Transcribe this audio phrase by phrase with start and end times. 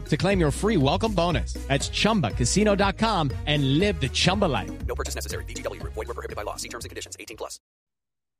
[0.00, 1.54] to claim your free welcome bonus.
[1.68, 4.70] That's ChumbaCasino.com and live the Chumba life.
[4.86, 5.44] No purchase necessary.
[5.44, 5.80] VGW.
[5.84, 6.56] Void were prohibited by law.
[6.56, 7.16] See terms and conditions.
[7.20, 7.60] 18 plus.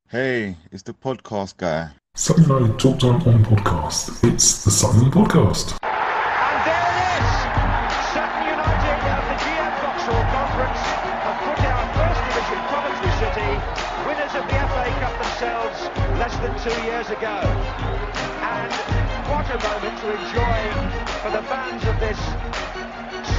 [0.09, 1.89] Hey, it's the podcast guy.
[2.15, 4.23] Something I talked on on podcast.
[4.31, 5.79] It's the Sutton Podcast.
[5.81, 7.33] And there it is!
[8.13, 10.81] Sutton United of the GM Vauxhall Conference
[11.25, 13.53] have put out First Division Coventry City,
[14.05, 15.79] winners of the FA Cup themselves
[16.21, 18.12] less than two years ago.
[19.33, 20.61] What a moment to enjoy
[21.25, 22.21] for the fans of this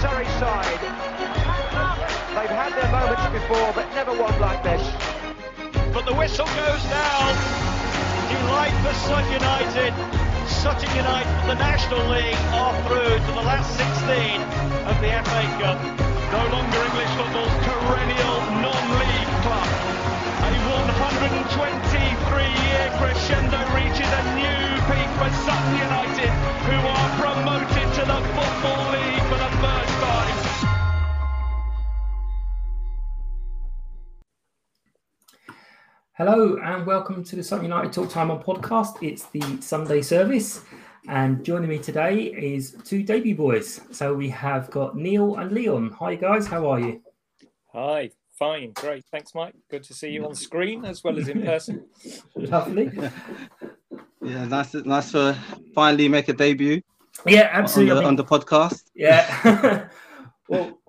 [0.02, 0.82] Surrey side.
[2.34, 4.82] They've had their moments before, but never one like this.
[5.94, 7.30] But the whistle goes now.
[8.26, 9.94] Delight for Sutton United.
[10.50, 14.42] Sutton United from the National League are through to the last 16
[14.90, 15.78] of the FA Cup.
[16.34, 19.70] No longer English football's perennial non-league club.
[20.42, 24.58] A 123-year crescendo reaches a new
[24.90, 26.30] peak for Sutton United,
[26.66, 30.38] who are promoted to the Football League for the first time.
[36.14, 39.04] Hello and welcome to the Sutton United Talk Time on podcast.
[39.04, 40.62] It's the Sunday service,
[41.08, 43.82] and joining me today is two debut boys.
[43.92, 45.92] So we have got Neil and Leon.
[46.00, 47.04] Hi guys, how are you?
[47.72, 48.10] Hi,
[48.40, 49.06] fine, great.
[49.12, 49.54] Thanks, Mike.
[49.70, 51.86] Good to see you on screen as well as in person.
[52.36, 52.92] Lovely.
[54.22, 55.36] Yeah, nice, nice for
[55.76, 56.82] finally make a debut
[57.26, 58.02] Yeah, on absolutely.
[58.02, 58.84] the, on the podcast.
[58.96, 59.88] Yeah.
[60.50, 60.80] well,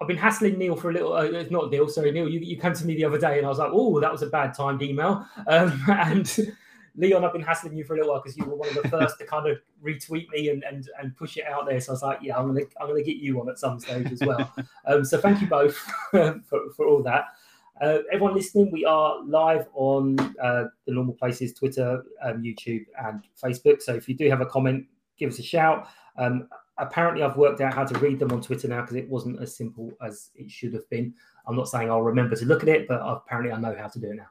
[0.00, 1.12] I've been hassling Neil for a little.
[1.12, 2.28] Uh, it's not Neil, sorry, Neil.
[2.28, 4.22] You, you came to me the other day, and I was like, "Oh, that was
[4.22, 6.54] a bad timed email." Um, and
[6.96, 8.88] Leon, I've been hassling you for a little while because you were one of the
[8.88, 11.80] first to kind of retweet me and, and and push it out there.
[11.80, 14.10] So I was like, "Yeah, I'm gonna I'm gonna get you on at some stage
[14.10, 14.54] as well."
[14.86, 15.76] um, so thank you both
[16.10, 16.40] for,
[16.74, 17.26] for all that.
[17.80, 23.22] Uh, everyone listening, we are live on uh, the normal places Twitter, um, YouTube, and
[23.42, 23.80] Facebook.
[23.80, 24.84] So if you do have a comment,
[25.18, 25.88] give us a shout.
[26.18, 26.46] Um,
[26.76, 29.56] apparently, I've worked out how to read them on Twitter now because it wasn't as
[29.56, 31.14] simple as it should have been.
[31.46, 33.98] I'm not saying I'll remember to look at it, but apparently I know how to
[33.98, 34.28] do it now.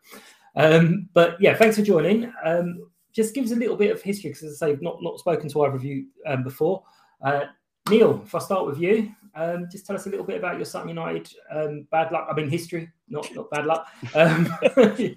[0.56, 2.32] Um, but yeah, thanks for joining.
[2.46, 5.02] Um, just give us a little bit of history because, as I say, I've not,
[5.02, 6.84] not spoken to either of you um, before.
[7.24, 7.46] Uh,
[7.90, 10.66] Neil, if I start with you, um, just tell us a little bit about your
[10.66, 12.28] Sutton United um, bad luck.
[12.30, 13.88] I mean, history, not not bad luck.
[14.14, 14.52] Um,
[14.98, 15.16] you,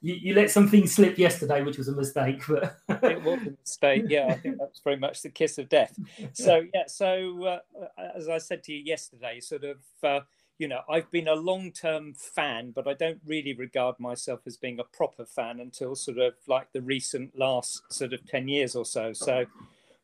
[0.00, 2.42] you, let something slip yesterday, which was a mistake.
[2.48, 4.04] But it was a mistake.
[4.08, 5.98] Yeah, I think that's very much the kiss of death.
[6.32, 9.78] So yeah, so uh, as I said to you yesterday, sort of.
[10.02, 10.20] Uh,
[10.58, 14.78] you know, I've been a long-term fan, but I don't really regard myself as being
[14.78, 18.84] a proper fan until sort of like the recent last sort of ten years or
[18.84, 19.14] so.
[19.14, 19.46] So,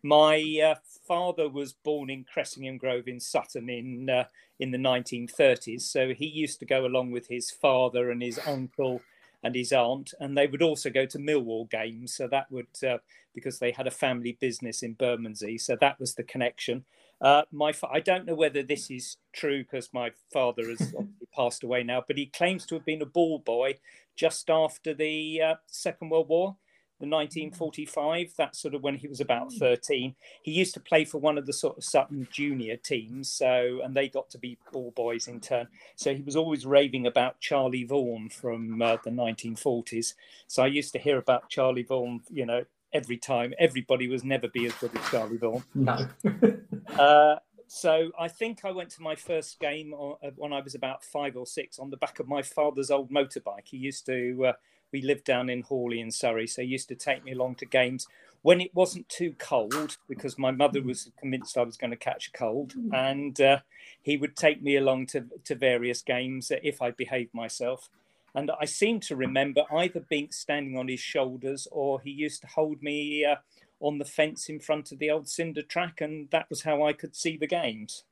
[0.07, 0.75] my uh,
[1.07, 4.25] father was born in Cressingham Grove in Sutton in uh,
[4.59, 9.03] in the 1930s, so he used to go along with his father and his uncle
[9.43, 12.15] and his aunt, and they would also go to Millwall games.
[12.15, 12.99] So that would uh,
[13.35, 16.85] because they had a family business in Bermondsey, so that was the connection.
[17.21, 20.95] Uh, my fa- I don't know whether this is true because my father has
[21.35, 23.75] passed away now, but he claims to have been a ball boy
[24.17, 26.57] just after the uh, Second World War,
[26.99, 28.35] the 1945.
[28.37, 30.15] That's sort of when he was about 13.
[30.43, 33.95] He used to play for one of the sort of Sutton junior teams, so and
[33.95, 35.69] they got to be ball boys in turn.
[35.97, 40.15] So he was always raving about Charlie Vaughan from uh, the 1940s.
[40.47, 43.53] So I used to hear about Charlie Vaughan, you know, every time.
[43.59, 45.65] Everybody was never be as good as Charlie Vaughan.
[45.75, 46.09] no.
[46.97, 47.35] Uh,
[47.67, 51.37] so I think I went to my first game uh, when I was about five
[51.37, 53.67] or six on the back of my father's old motorbike.
[53.67, 54.47] He used to.
[54.47, 54.53] Uh,
[54.93, 57.67] we lived down in Hawley in Surrey, so he used to take me along to
[57.67, 58.07] games
[58.43, 62.29] when it wasn't too cold because my mother was convinced I was going to catch
[62.29, 63.59] a cold, and uh,
[64.01, 67.91] he would take me along to to various games if I behaved myself.
[68.37, 72.49] And I seem to remember either being standing on his shoulders or he used to
[72.49, 73.37] hold me uh,
[73.81, 76.93] on the fence in front of the old cinder track, and that was how I
[76.93, 78.05] could see the games.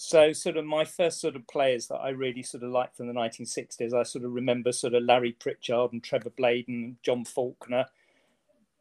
[0.00, 3.08] So, sort of my first sort of players that I really sort of liked from
[3.08, 7.24] the 1960s, I sort of remember sort of Larry Pritchard and Trevor Bladen and John
[7.24, 7.86] Faulkner.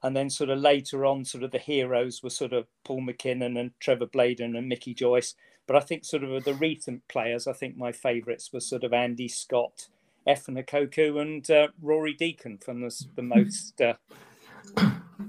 [0.03, 3.59] And then, sort of later on, sort of the heroes were sort of Paul McKinnon
[3.59, 5.33] and Trevor Bladen and Mickey Joyce.
[5.65, 8.93] But I think, sort of the recent players, I think my favourites were sort of
[8.93, 9.87] Andy Scott,
[10.27, 13.95] Efan Ekoku, and uh, Rory Deacon from the, the most, uh,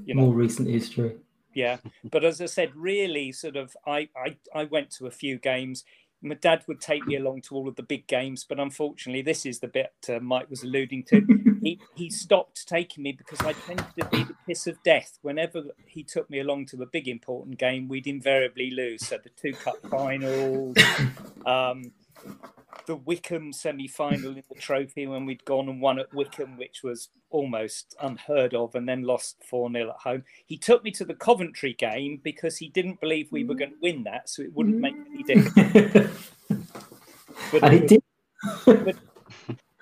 [0.05, 1.17] you know, more recent history
[1.58, 1.78] yeah.
[2.05, 5.84] But as I said, really, sort of, I, I, I went to a few games.
[6.22, 9.44] My dad would take me along to all of the big games, but unfortunately, this
[9.44, 11.20] is the bit uh, Mike was alluding to.
[11.62, 15.19] he, he stopped taking me because I tended to be the piss of death.
[15.22, 19.05] Whenever he took me along to a big important game, we'd invariably lose.
[19.05, 20.76] So the two cup finals,
[21.44, 21.90] um,
[22.88, 27.11] the Wycombe semi-final in the trophy when we'd gone and won at Wycombe, which was
[27.29, 30.25] almost unheard of, and then lost four 0 at home.
[30.46, 33.76] He took me to the Coventry game because he didn't believe we were going to
[33.82, 36.31] win that, so it wouldn't make any difference.
[37.52, 38.02] but and he did.
[38.64, 38.96] but,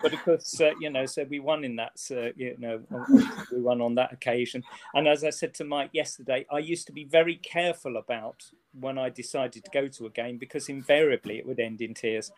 [0.02, 2.82] but of course, uh, you know, so we won in that, uh, you know,
[3.52, 4.64] we won on that occasion.
[4.94, 8.98] And as I said to Mike yesterday, I used to be very careful about when
[8.98, 12.32] I decided to go to a game because invariably it would end in tears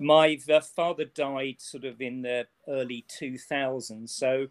[0.00, 4.10] my father died sort of in the early 2000s.
[4.10, 4.48] So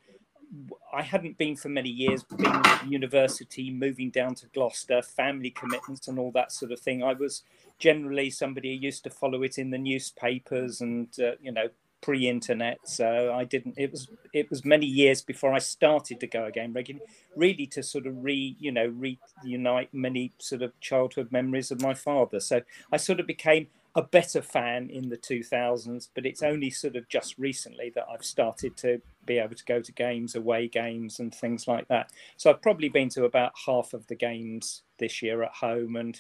[0.94, 6.08] I hadn't been for many years, being at university, moving down to Gloucester, family commitments,
[6.08, 7.04] and all that sort of thing.
[7.04, 7.44] I was
[7.80, 11.70] generally somebody who used to follow it in the newspapers and, uh, you know,
[12.02, 16.44] pre-internet so i didn't it was it was many years before i started to go
[16.44, 17.06] again regularly
[17.38, 18.94] really to sort of re you know
[19.42, 22.60] reunite many sort of childhood memories of my father so
[22.92, 27.08] i sort of became a better fan in the 2000s, but it's only sort of
[27.08, 31.34] just recently that I've started to be able to go to games, away games, and
[31.34, 32.12] things like that.
[32.38, 36.20] So I've probably been to about half of the games this year at home, and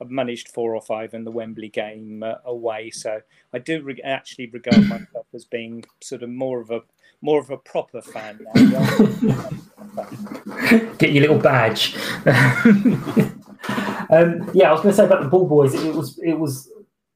[0.00, 2.90] I've managed four or five in the Wembley game uh, away.
[2.90, 3.20] So
[3.52, 6.80] I do re- actually regard myself as being sort of more of a
[7.24, 8.88] more of a proper fan now.
[10.98, 11.94] Get your little badge.
[14.10, 15.72] um, yeah, I was going to say about the ball boys.
[15.74, 16.68] It was it was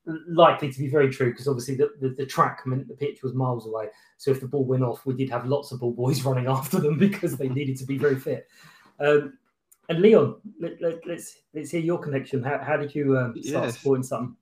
[0.07, 3.35] likely to be very true because obviously the, the, the, track meant the pitch was
[3.35, 3.89] miles away.
[4.19, 6.79] So if the ball went off, we did have lots of ball boys running after
[6.79, 8.49] them because they needed to be very fit.
[9.01, 9.39] Um,
[9.89, 12.43] and Leon, let, us let, let's, let's hear your connection.
[12.43, 13.79] How, how did you um, start yes.
[13.79, 14.37] supporting Sutton?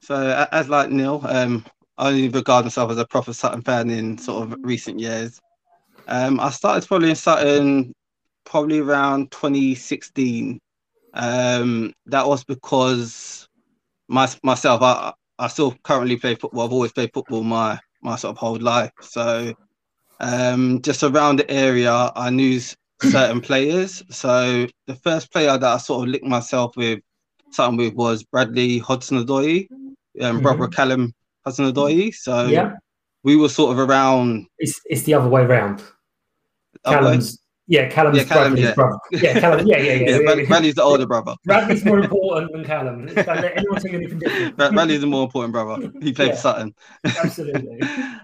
[0.00, 1.64] So as like Neil, um,
[1.98, 5.40] I only regard myself as a proper Sutton fan in sort of recent years.
[6.06, 7.94] Um, I started following Sutton
[8.44, 10.60] probably around 2016.
[11.14, 13.48] Um, that was because
[14.08, 16.64] my, myself, I, I still currently play football.
[16.64, 18.92] I've always played football my my sort of whole life.
[19.00, 19.54] So
[20.20, 22.60] um, just around the area, I knew
[23.02, 24.02] certain players.
[24.10, 27.00] So the first player that I sort of linked myself with,
[27.50, 29.86] something with, was Bradley Hudson-Odoi, um,
[30.20, 30.42] mm-hmm.
[30.42, 31.14] brother Callum
[31.44, 32.14] Hudson-Odoi.
[32.14, 32.74] So yeah.
[33.22, 34.46] we were sort of around.
[34.58, 35.82] It's it's the other way around.
[36.84, 38.74] Callum's yeah, Callum's yeah, Callum, yeah.
[38.74, 38.98] brother.
[39.10, 39.66] Yeah, Callum.
[39.66, 40.18] Yeah, yeah, yeah.
[40.36, 41.34] yeah Bradley's the older brother.
[41.44, 43.08] Bradley's more important than Callum.
[43.08, 44.56] Anyone take anything different?
[44.56, 45.90] Bradley's the more important brother.
[46.02, 46.74] He played yeah, for Sutton.
[47.04, 47.80] Absolutely.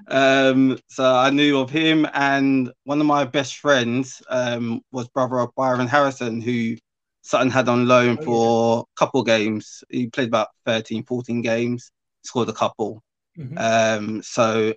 [0.09, 5.39] um, so I knew of him, and one of my best friends um, was brother
[5.39, 6.77] of Byron Harrison, who
[7.23, 9.83] Sutton had on loan oh, for a couple games.
[9.89, 11.91] He played about 13, 14 games,
[12.25, 13.03] scored a couple.
[13.39, 13.57] Mm-hmm.
[13.57, 14.75] Um, so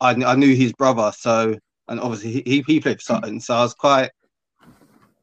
[0.00, 1.12] I, I knew his brother.
[1.16, 1.56] So
[1.88, 4.10] and obviously he, he played for Sutton, so I was quite.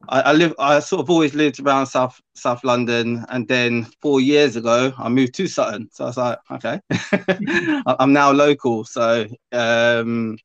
[0.08, 0.54] I, I live.
[0.58, 5.08] I sort of always lived around South South London, and then four years ago I
[5.08, 5.88] moved to Sutton.
[5.92, 6.80] So I was like, okay,
[7.86, 8.84] I'm now local.
[8.84, 10.38] So um,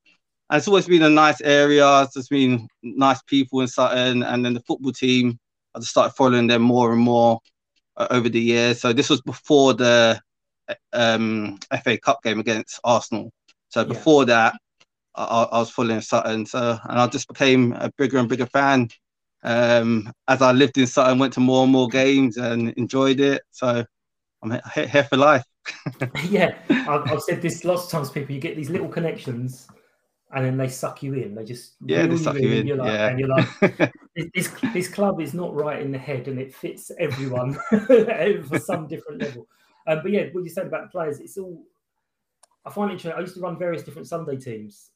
[0.50, 2.04] and it's always been a nice area.
[2.04, 5.40] It's been nice people in Sutton, and then the football team.
[5.74, 7.40] I just started following them more and more
[7.98, 8.80] uh, over the years.
[8.80, 10.22] So this was before the
[10.94, 13.32] um, FA Cup game against Arsenal.
[13.70, 14.26] So before yeah.
[14.26, 14.56] that,
[15.18, 18.90] I, I was following Sutton, so and I just became a bigger and bigger fan
[19.46, 23.44] um, as I lived in Sutton, went to more and more games and enjoyed it.
[23.52, 23.86] So
[24.42, 25.44] I'm here for life.
[26.30, 28.10] yeah, I've, I've, said this lots of times.
[28.10, 29.68] People, you get these little connections,
[30.34, 31.36] and then they suck you in.
[31.36, 33.08] They just Yeah, they suck in, you in, You're like, yeah.
[33.08, 33.48] and you're like,
[34.16, 38.60] this, this this club is not right in the head, and it fits everyone for
[38.60, 39.48] some different level.
[39.88, 41.64] Um, but yeah, what you said about the players, it's all.
[42.66, 43.20] I find it interesting.
[43.20, 44.90] I used to run various different Sunday teams,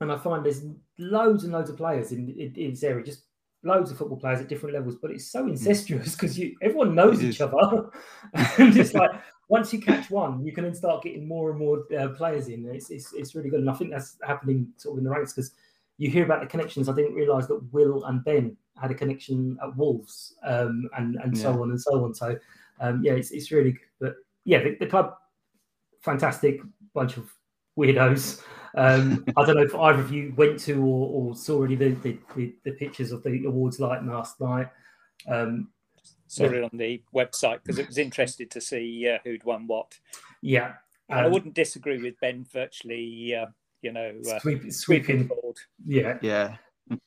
[0.00, 0.62] and I find there's
[0.98, 3.24] loads and loads of players in, in, in this area, just
[3.62, 4.96] loads of football players at different levels.
[4.96, 7.90] But it's so incestuous because you everyone knows each other,
[8.34, 9.10] and it's like
[9.48, 12.66] once you catch one, you can then start getting more and more uh, players in.
[12.66, 15.32] It's, it's it's really good, and I think that's happening sort of in the ranks
[15.32, 15.52] because
[15.98, 16.88] you hear about the connections.
[16.88, 21.36] I didn't realise that Will and Ben had a connection at Wolves, um, and and
[21.36, 22.14] so on and so on.
[22.14, 22.38] So
[22.80, 23.80] um, yeah, it's it's really good.
[24.00, 24.14] But
[24.44, 25.14] yeah, the, the club,
[26.00, 26.60] fantastic
[26.94, 27.30] bunch of
[27.78, 28.42] weirdos.
[28.76, 31.90] Um, I don't know if either of you went to or, or saw already the,
[31.90, 34.68] the, the, the pictures of the awards night last night.
[35.28, 35.68] Um,
[36.28, 39.98] Saw it on the website because it was interested to see uh, who'd won what.
[40.42, 40.74] yeah,
[41.10, 43.46] I um, wouldn't disagree with Ben virtually, uh,
[43.82, 45.26] you know, uh, Sweep- sweeping sweeping.
[45.26, 45.56] board.
[45.84, 46.18] yeah.
[46.22, 46.56] Yeah.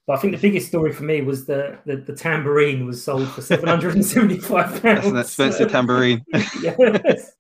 [0.08, 3.30] But I think the biggest story for me was the the, the tambourine was sold
[3.30, 5.04] for seven hundred and seventy five pounds.
[5.04, 6.24] That's an expensive tambourine.
[6.62, 7.32] yes.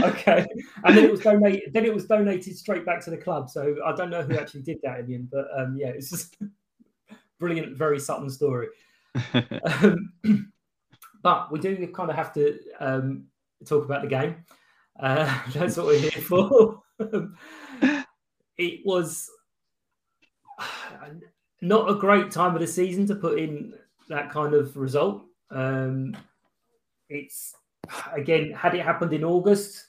[0.00, 0.46] Okay,
[0.84, 1.72] and then it was donated.
[1.72, 3.50] Then it was donated straight back to the club.
[3.50, 6.10] So I don't know who actually did that in the end, but um, yeah, it's
[6.10, 6.36] just
[7.40, 8.68] brilliant, very Sutton story.
[9.34, 10.12] Um,
[11.22, 13.24] but we do kind of have to um,
[13.66, 14.36] talk about the game.
[15.00, 16.82] Uh, that's what we're here for.
[18.58, 19.30] it was
[21.60, 23.74] not a great time of the season to put in
[24.08, 25.24] that kind of result.
[25.50, 26.16] Um,
[27.08, 27.54] it's
[28.12, 29.87] again, had it happened in August,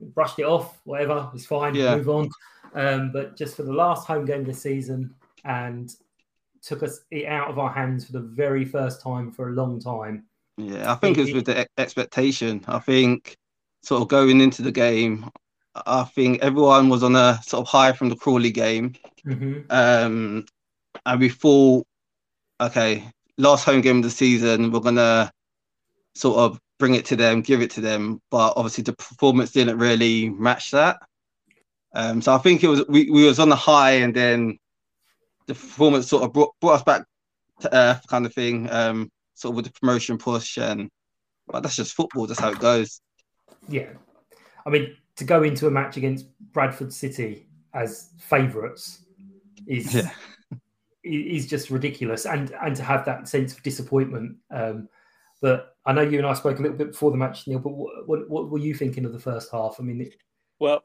[0.00, 1.96] brushed it off, whatever, it's fine, Yeah.
[1.96, 2.28] move on.
[2.74, 5.94] Um, but just for the last home game of the season and
[6.62, 9.78] took us it out of our hands for the very first time for a long
[9.80, 10.24] time.
[10.56, 12.64] Yeah, I think it was with the expectation.
[12.66, 13.36] I think
[13.82, 15.28] sort of going into the game,
[15.86, 18.94] I think everyone was on a sort of high from the Crawley game.
[19.26, 19.70] Mhm.
[19.70, 20.46] Um,
[21.04, 21.86] and we thought,
[22.60, 25.30] okay, last home game of the season, we're gonna
[26.14, 28.20] sort of bring it to them, give it to them.
[28.30, 30.98] But obviously, the performance didn't really match that.
[31.94, 34.58] Um, so I think it was we, we was on the high, and then
[35.46, 37.04] the performance sort of brought, brought us back
[37.60, 38.68] to earth, kind of thing.
[38.70, 40.90] Um, sort of with the promotion push, and
[41.46, 42.26] but that's just football.
[42.26, 43.00] That's how it goes.
[43.68, 43.90] Yeah.
[44.66, 49.00] I mean, to go into a match against Bradford City as favourites
[49.66, 50.10] is Yeah.
[51.04, 54.36] is just ridiculous, and and to have that sense of disappointment.
[54.50, 54.88] Um,
[55.44, 57.58] but I know you and I spoke a little bit before the match, Neil.
[57.58, 59.76] But what, what, what were you thinking of the first half?
[59.78, 60.14] I mean, it,
[60.58, 60.84] Well,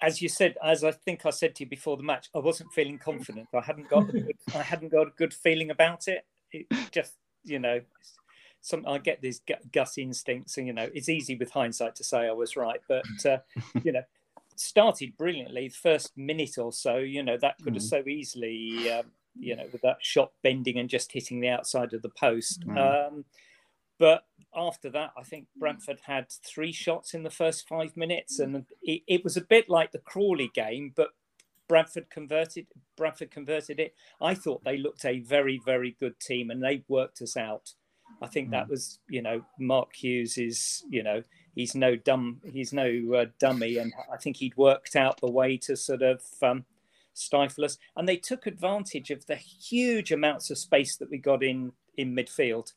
[0.00, 2.72] as you said, as I think I said to you before the match, I wasn't
[2.72, 3.48] feeling confident.
[3.52, 6.24] I hadn't got, a good, I hadn't got a good feeling about it.
[6.52, 7.80] It just, you know,
[8.60, 12.04] some I get these gut, gut instincts, and you know, it's easy with hindsight to
[12.04, 13.38] say I was right, but uh,
[13.82, 14.02] you know,
[14.54, 15.66] started brilliantly.
[15.66, 17.88] The first minute or so, you know, that could have Mm.
[17.88, 22.02] so easily, um, you know, with that shot bending and just hitting the outside of
[22.02, 22.64] the post.
[22.68, 23.08] Mm.
[23.08, 23.24] Um,
[23.98, 24.24] but
[24.54, 29.02] after that, I think Bradford had three shots in the first five minutes, and it,
[29.06, 31.10] it was a bit like the Crawley game, but
[31.68, 32.66] Bradford converted.
[32.96, 33.94] Bradford converted it.
[34.20, 37.74] I thought they looked a very, very good team, and they worked us out.
[38.22, 41.22] I think that was, you know, Mark Hughes is, you know,
[41.54, 45.56] he's no dumb, he's no uh, dummy, and I think he'd worked out the way
[45.58, 46.64] to sort of um,
[47.14, 47.78] stifle us.
[47.96, 52.14] And they took advantage of the huge amounts of space that we got in in
[52.14, 52.72] midfield.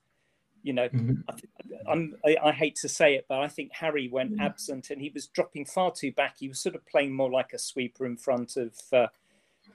[0.64, 1.50] You know, I, th-
[1.88, 5.10] I'm, I, I hate to say it, but I think Harry went absent and he
[5.14, 6.36] was dropping far too back.
[6.40, 9.08] He was sort of playing more like a sweeper in front of uh,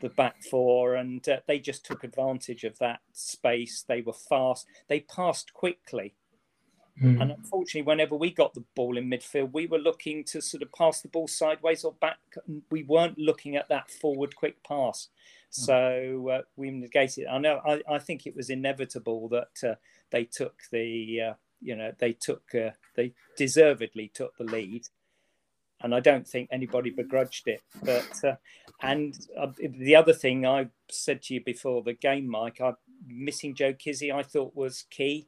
[0.01, 3.85] the back four, and uh, they just took advantage of that space.
[3.87, 4.67] They were fast.
[4.89, 6.15] They passed quickly.
[7.03, 7.21] Mm.
[7.21, 10.71] And unfortunately, whenever we got the ball in midfield, we were looking to sort of
[10.73, 12.19] pass the ball sideways or back.
[12.71, 15.09] We weren't looking at that forward quick pass.
[15.51, 17.25] So uh, we negated.
[17.25, 17.29] it.
[17.31, 17.61] I know.
[17.67, 19.75] I, I think it was inevitable that uh,
[20.11, 21.21] they took the.
[21.21, 22.43] Uh, you know, they took.
[22.55, 24.89] Uh, they deservedly took the lead,
[25.81, 27.63] and I don't think anybody begrudged it.
[27.83, 28.37] But uh,
[28.83, 32.75] and uh, the other thing I said to you before the game, Mike, I
[33.07, 34.15] missing Joe Kizzi.
[34.15, 35.27] I thought was key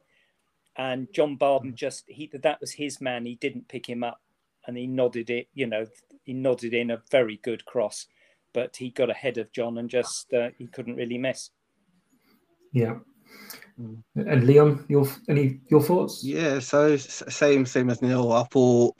[0.77, 3.25] and Jon Barden just he that was his man.
[3.25, 4.21] He didn't pick him up,
[4.65, 5.47] and he nodded it.
[5.53, 5.87] You know,
[6.23, 8.05] he nodded in a very good cross,
[8.53, 11.49] but he got ahead of John and just uh, he couldn't really miss.
[12.71, 12.95] yeah.
[14.15, 16.23] And Leon, your any your thoughts?
[16.23, 18.31] Yeah, so same same as Neil.
[18.31, 18.95] I thought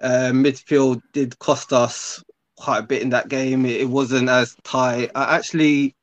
[0.00, 2.22] uh, midfield did cost us
[2.56, 3.64] quite a bit in that game.
[3.64, 5.10] It, it wasn't as tight.
[5.14, 5.94] I actually,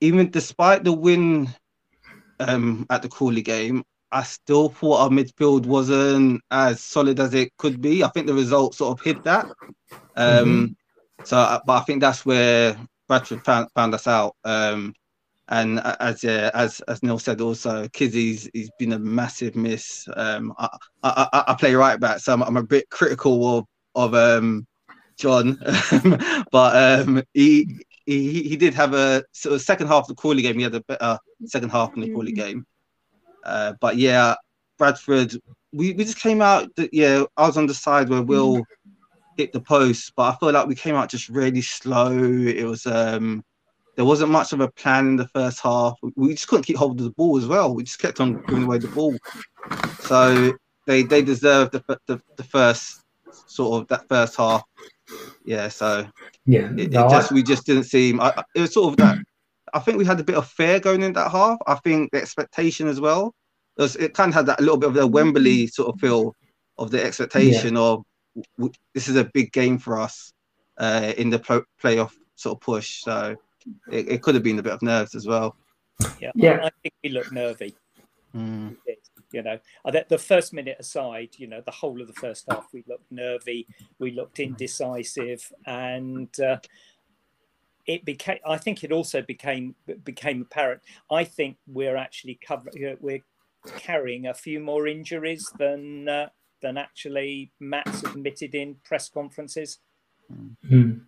[0.00, 1.48] even despite the win
[2.40, 7.56] um, at the Crawley game, I still thought our midfield wasn't as solid as it
[7.58, 8.02] could be.
[8.02, 9.46] I think the result sort of hid that.
[10.16, 10.76] Um,
[11.24, 14.36] So, uh, but I think that's where Bradford found, found us out.
[14.42, 14.94] Um,
[15.50, 20.08] and as yeah, as as Neil said, also Kizzi's he's been a massive miss.
[20.16, 20.68] Um, I,
[21.02, 23.66] I, I play right back, so I'm, I'm a bit critical of
[23.96, 24.66] of um,
[25.18, 25.58] John,
[26.52, 30.42] but um, he, he he did have a sort of second half of the Crawley
[30.42, 30.56] game.
[30.56, 32.64] He had a better second half in the Crawley game.
[33.44, 34.36] Uh, but yeah,
[34.78, 35.34] Bradford,
[35.72, 36.72] we, we just came out.
[36.76, 38.62] That, yeah, I was on the side where Will
[39.36, 42.12] hit the post, but I feel like we came out just really slow.
[42.12, 43.42] It was um,
[43.96, 45.94] there wasn't much of a plan in the first half.
[46.16, 47.74] We just couldn't keep hold of the ball as well.
[47.74, 49.14] We just kept on giving away the ball.
[50.00, 50.52] So
[50.86, 53.02] they they deserved the, the, the first
[53.46, 54.62] sort of that first half.
[55.44, 56.06] Yeah, so
[56.46, 58.20] yeah, it, no, it just I- we just didn't seem.
[58.20, 59.18] I, it was sort of that.
[59.72, 61.58] I think we had a bit of fear going in that half.
[61.66, 63.34] I think the expectation as well.
[63.78, 66.34] It, was, it kind of had that little bit of the Wembley sort of feel
[66.78, 68.02] of the expectation of
[68.58, 70.32] w- this is a big game for us
[70.78, 73.02] uh, in the pl- playoff sort of push.
[73.02, 73.36] So
[73.90, 75.56] it, it could have been a bit of nerves as well.
[76.20, 76.60] Yeah, Yeah.
[76.64, 77.74] I think we looked nervy.
[78.34, 78.76] Mm.
[79.32, 79.58] You know,
[80.08, 83.66] the first minute aside, you know, the whole of the first half, we looked nervy,
[83.98, 86.58] we looked indecisive, and uh,
[87.86, 88.38] it became.
[88.46, 89.74] I think it also became
[90.04, 90.82] became apparent.
[91.10, 92.96] I think we're actually covering.
[93.00, 93.24] We're
[93.76, 96.28] carrying a few more injuries than uh,
[96.62, 99.78] than actually Matt's admitted in press conferences.
[100.68, 100.98] Hmm.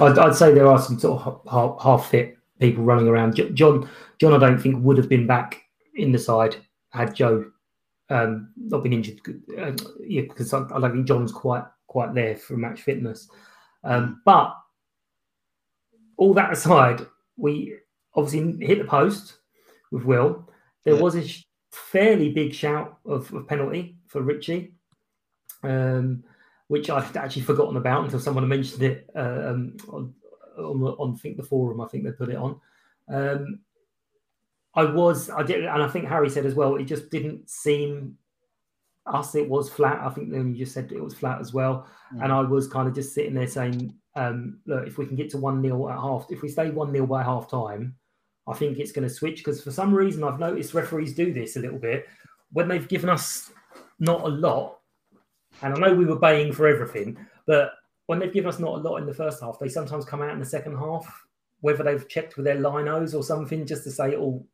[0.00, 3.34] I'd, I'd say there are some sort of half, half fit people running around.
[3.54, 5.62] John, John, I don't think would have been back
[5.94, 6.56] in the side
[6.90, 7.50] had Joe
[8.10, 9.20] um, not been injured.
[9.58, 9.72] Uh,
[10.04, 13.28] yeah, because I, I don't think John's quite quite there for match fitness.
[13.84, 14.54] Um, but
[16.16, 17.76] all that aside, we
[18.14, 19.38] obviously hit the post
[19.92, 20.48] with Will.
[20.84, 21.00] There Yeah.
[21.00, 21.24] was a
[21.72, 24.74] fairly big shout of, of penalty for Richie.
[25.62, 26.24] Um,
[26.74, 30.12] which I'd actually forgotten about until someone mentioned it uh, um, on,
[30.58, 31.80] on, on think the forum.
[31.80, 32.60] I think they put it on.
[33.08, 33.60] Um,
[34.74, 36.74] I was, I did, and I think Harry said as well.
[36.74, 38.18] It just didn't seem
[39.06, 39.36] us.
[39.36, 40.00] It was flat.
[40.04, 41.86] I think then you just said it was flat as well.
[42.20, 45.30] And I was kind of just sitting there saying, um, look, if we can get
[45.30, 47.94] to one 0 at half, if we stay one 0 by half time,
[48.48, 51.54] I think it's going to switch because for some reason I've noticed referees do this
[51.54, 52.08] a little bit
[52.50, 53.52] when they've given us
[54.00, 54.80] not a lot
[55.62, 57.72] and I know we were baying for everything, but
[58.06, 60.32] when they've given us not a lot in the first half, they sometimes come out
[60.32, 61.24] in the second half,
[61.60, 64.44] whether they've checked with their linos or something, just to say, oh,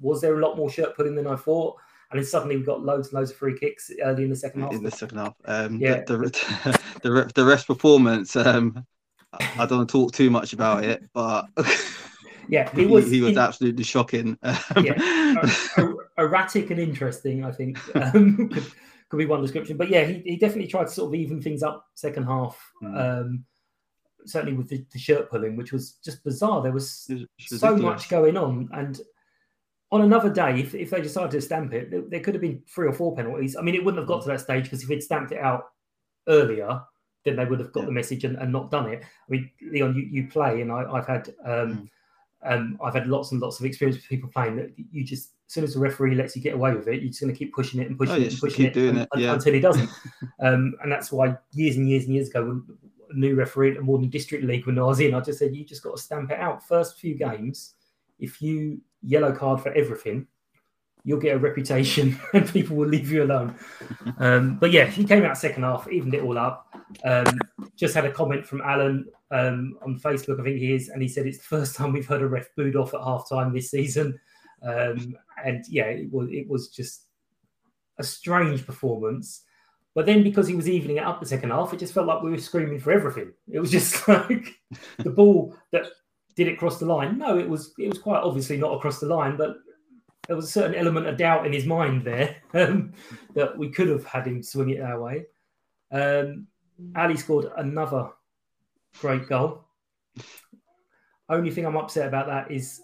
[0.00, 1.76] was there a lot more shirt putting than I thought?
[2.10, 4.62] And then suddenly we've got loads and loads of free kicks early in the second
[4.62, 4.72] half.
[4.72, 5.34] in the second half.
[5.44, 6.02] Um, Yeah.
[6.06, 8.34] the, the, the, the rest performance.
[8.34, 8.84] Um,
[9.32, 11.46] I don't want to talk too much about it, but
[12.48, 14.36] Yeah, he, it was he was in- absolutely shocking.
[14.42, 15.48] Yeah, er-
[15.78, 17.44] er- erratic and interesting.
[17.44, 18.66] I think um, could,
[19.10, 19.76] could be one description.
[19.76, 22.58] But yeah, he, he definitely tried to sort of even things up second half.
[22.82, 23.44] Um,
[24.26, 26.62] certainly with the, the shirt pulling, which was just bizarre.
[26.62, 27.82] There was so ridiculous.
[27.82, 29.00] much going on, and
[29.92, 32.62] on another day, if, if they decided to stamp it, there, there could have been
[32.68, 33.56] three or four penalties.
[33.56, 35.64] I mean, it wouldn't have got to that stage because if he'd stamped it out
[36.28, 36.80] earlier,
[37.24, 39.02] then they would have got the message and, and not done it.
[39.02, 41.88] I mean, Leon, you, you play, and I, I've had um,
[42.42, 45.54] um, I've had lots and lots of experience with people playing that you just as
[45.54, 47.52] soon as the referee lets you get away with it, you're just going to keep
[47.52, 49.32] pushing it and pushing Oh, it and pushing it, doing un- it, yeah.
[49.32, 49.90] until he doesn't.
[50.40, 52.64] um, and that's why years and years and years ago, when
[53.10, 55.56] a new referee at the Morning District League, when I was in, I just said
[55.56, 56.64] you just got to stamp it out.
[56.68, 57.74] First few games,
[58.20, 60.28] if you yellow card for everything,
[61.02, 63.56] you'll get a reputation and people will leave you alone.
[64.18, 66.72] Um, but yeah, he came out second half, evened it all up.
[67.04, 67.38] Um,
[67.74, 71.08] just had a comment from Alan um, on Facebook, I think he is, and he
[71.08, 73.70] said it's the first time we've heard a ref booed off at half time this
[73.70, 74.18] season.
[75.44, 77.06] And yeah, it was it was just
[77.98, 79.42] a strange performance.
[79.94, 82.22] But then because he was evening it up the second half, it just felt like
[82.22, 83.32] we were screaming for everything.
[83.50, 84.54] It was just like
[84.98, 85.86] the ball that
[86.36, 87.18] did it cross the line.
[87.18, 89.56] No, it was it was quite obviously not across the line, but
[90.26, 92.92] there was a certain element of doubt in his mind there um,
[93.34, 95.26] that we could have had him swing it our way.
[95.90, 96.46] Um,
[96.96, 98.10] Ali scored another
[99.00, 99.64] great goal.
[101.28, 102.80] Only thing I'm upset about that is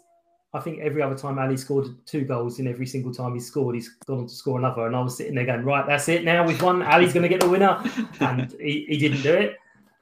[0.55, 3.75] I think every other time Ali scored two goals in every single time he scored,
[3.75, 4.87] he's gone on to score another.
[4.87, 6.47] And I was sitting there going, right, that's it now.
[6.47, 6.83] We've won.
[6.83, 7.83] Ali's going to get the winner.
[8.21, 9.57] And he, he didn't do it.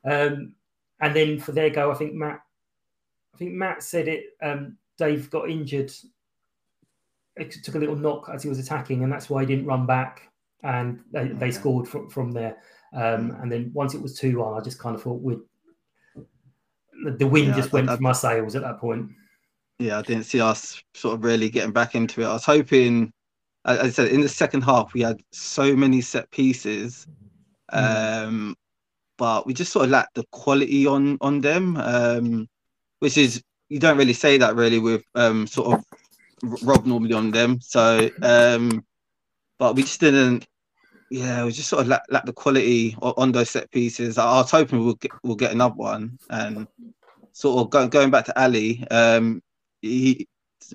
[0.04, 0.52] Um,
[1.00, 2.40] and then for their goal, I think Matt,
[3.34, 4.26] I think Matt said it.
[4.42, 5.90] Um, Dave got injured.
[7.36, 9.86] It took a little knock as he was attacking, and that's why he didn't run
[9.86, 10.30] back.
[10.62, 12.58] And they, they scored from, from there.
[12.94, 15.40] Um, and then once it was 2 1, I just kind of thought we'd,
[17.18, 19.10] the, wind Yeah, just went I- from my sails at that point.
[19.78, 22.26] Yeah, I didn't see us sort of really getting back into it.
[22.26, 23.12] I was hoping,
[23.64, 27.06] as I said, in the second half, we had so many set pieces,
[27.70, 28.56] um,
[29.18, 31.76] but we just sort of lacked the quality on on them.
[31.76, 32.48] Um,
[33.00, 35.84] which is you don't really say that really with um, sort of
[36.62, 37.60] Rob normally on them.
[37.60, 38.84] So, um,
[39.58, 40.46] but we just didn't.
[41.10, 44.18] Yeah, we just sort of lack, lack the quality on those set pieces.
[44.18, 46.66] I was hoping we'll get we'll get another one, and
[47.32, 48.84] sort of going going back to Ali.
[48.90, 49.42] Um,
[49.84, 50.28] he,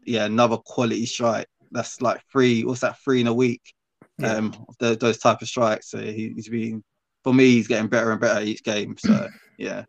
[0.05, 1.47] yeah, another quality strike.
[1.71, 2.63] That's like three.
[2.63, 2.99] What's that?
[2.99, 3.73] Three in a week.
[4.17, 4.33] Yeah.
[4.33, 5.89] Um, the, those type of strikes.
[5.89, 6.83] So he, he's been
[7.23, 7.45] for me.
[7.51, 8.95] He's getting better and better each game.
[8.97, 9.85] So yeah,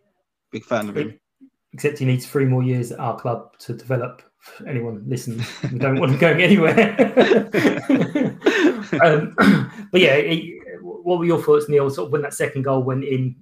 [0.50, 1.18] big fan of him.
[1.72, 4.22] Except he needs three more years at our club to develop.
[4.66, 5.42] Anyone listen?
[5.70, 6.96] We don't want him going anywhere.
[9.02, 9.34] um,
[9.92, 11.90] but yeah, he, what were your thoughts, Neil?
[11.90, 13.36] Sort of when that second goal went in,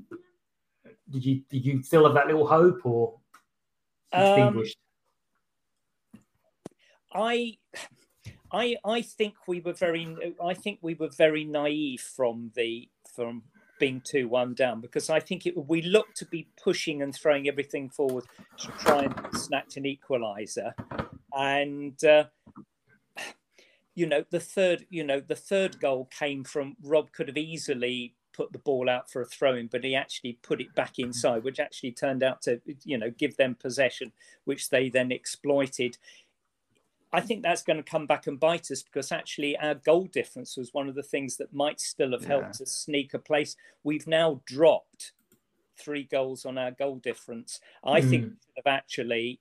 [1.11, 3.15] did you did you still have that little hope or
[4.13, 4.79] Um, extinguished?
[7.13, 7.57] I,
[8.53, 10.17] I, I think we were very.
[10.45, 13.43] I think we were very naive from the from
[13.81, 17.49] being two one down because I think it we looked to be pushing and throwing
[17.49, 18.25] everything forward
[18.59, 20.73] to try and snatch an equaliser,
[21.33, 22.03] and.
[22.05, 22.25] Uh,
[23.99, 28.15] you know the third you know the third goal came from rob could have easily
[28.33, 31.43] put the ball out for a throw in but he actually put it back inside
[31.43, 34.13] which actually turned out to you know give them possession
[34.45, 35.99] which they then exploited
[37.13, 40.57] I think that's going to come back and bite us because actually our goal difference
[40.57, 43.57] was one of the things that might still have helped us sneak a place.
[43.83, 45.13] We've now dropped
[45.79, 47.61] three goals on our goal difference.
[47.85, 48.29] I think Mm.
[48.31, 49.41] we should have actually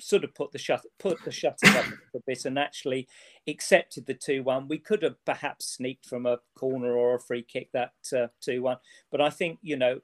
[0.00, 3.06] sort of put the shut put the shutters up a bit and actually
[3.46, 4.66] accepted the two one.
[4.66, 7.92] We could have perhaps sneaked from a corner or a free kick that
[8.40, 8.78] two one,
[9.10, 10.00] but I think you know,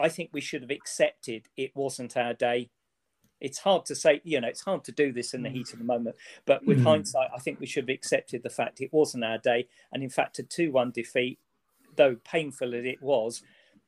[0.00, 2.70] I think we should have accepted it wasn't our day.
[3.40, 5.78] It's hard to say, you know, it's hard to do this in the heat of
[5.78, 6.16] the moment.
[6.46, 6.84] But with Mm.
[6.84, 9.68] hindsight, I think we should have accepted the fact it wasn't our day.
[9.92, 11.38] And in fact, a 2 1 defeat,
[11.96, 13.42] though painful as it was,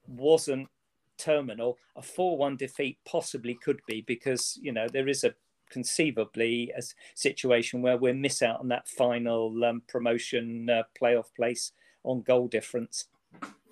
[0.06, 0.68] wasn't
[1.16, 1.78] terminal.
[1.96, 5.34] A 4 1 defeat possibly could be because, you know, there is a
[5.70, 6.82] conceivably a
[7.14, 11.72] situation where we'll miss out on that final um, promotion uh, playoff place
[12.04, 13.06] on goal difference.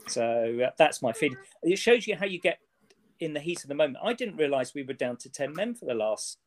[0.09, 1.39] So uh, that's my feeling.
[1.63, 2.59] It shows you how you get
[3.21, 3.99] in the heat of the moment.
[4.03, 6.39] I didn't realize we were down to 10 men for the last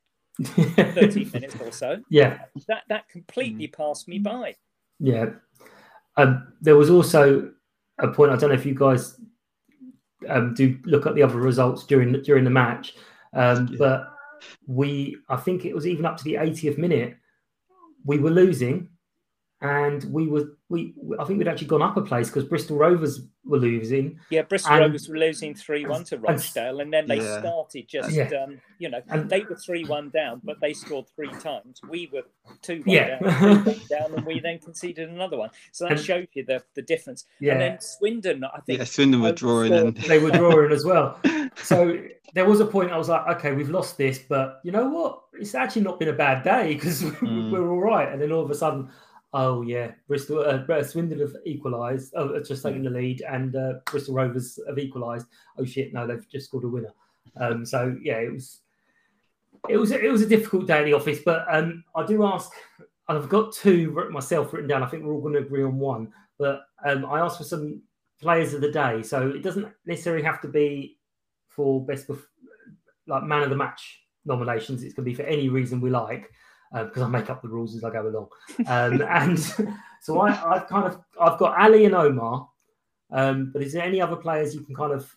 [0.43, 2.01] thirteen minutes or so.
[2.09, 2.39] Yeah.
[2.67, 4.55] That that completely passed me by.
[4.99, 5.31] Yeah.
[6.17, 7.51] Um, there was also
[7.99, 8.31] a point.
[8.31, 9.19] I don't know if you guys
[10.27, 12.95] um, do look at the other results during during the match,
[13.33, 14.11] um, but
[14.67, 17.15] we I think it was even up to the 80th minute.
[18.05, 18.89] We were losing,
[19.61, 23.21] and we were we I think we'd actually gone up a place because Bristol Rovers
[23.43, 24.19] were losing.
[24.29, 27.39] Yeah, Bristol And- Rovers were losing 3 1 to Rochdale, and then they Yeah.
[27.39, 28.29] started just, Yeah.
[28.43, 31.81] um, you know, And- they were 3 1 down, but they scored three times.
[31.89, 32.21] We were
[32.61, 33.19] 2 1 Yeah.
[33.19, 35.49] down, down, and we then conceded another one.
[35.71, 37.25] So that And- shows you the, the difference.
[37.39, 37.53] Yeah.
[37.53, 38.77] And then Swindon, I think.
[38.79, 41.19] Yeah, Swindon were drawing and they were drawing as well.
[41.63, 41.97] So
[42.35, 45.23] there was a point I was like, okay, we've lost this, but you know what?
[45.33, 47.51] It's actually not been a bad day because Mm.
[47.51, 48.07] we're all right.
[48.07, 48.87] And then all of a sudden,
[49.33, 54.15] oh yeah, Bristol, uh, Swindon have equalised, oh, just taken the lead, and uh, Bristol
[54.15, 55.27] Rovers have equalised.
[55.57, 56.93] Oh shit, no, they've just scored a winner.
[57.39, 58.61] Um, so yeah, it was,
[59.67, 61.19] it was, it was a difficult day in the office.
[61.23, 62.51] But um, I do ask,
[63.07, 64.83] I've got two myself written down.
[64.83, 66.11] I think we're all going to agree on one.
[66.37, 67.81] But um, I asked for some
[68.21, 70.97] players of the day, so it doesn't necessarily have to be
[71.49, 72.23] for best bef-
[73.07, 74.83] like man of the match nominations.
[74.83, 76.31] It can be for any reason we like
[76.71, 78.27] because I make up the rules as I go along.
[78.67, 79.39] Um, and
[80.01, 82.47] so I, I've kind of I've got Ali and Omar.
[83.11, 85.15] Um, but is there any other players you can kind of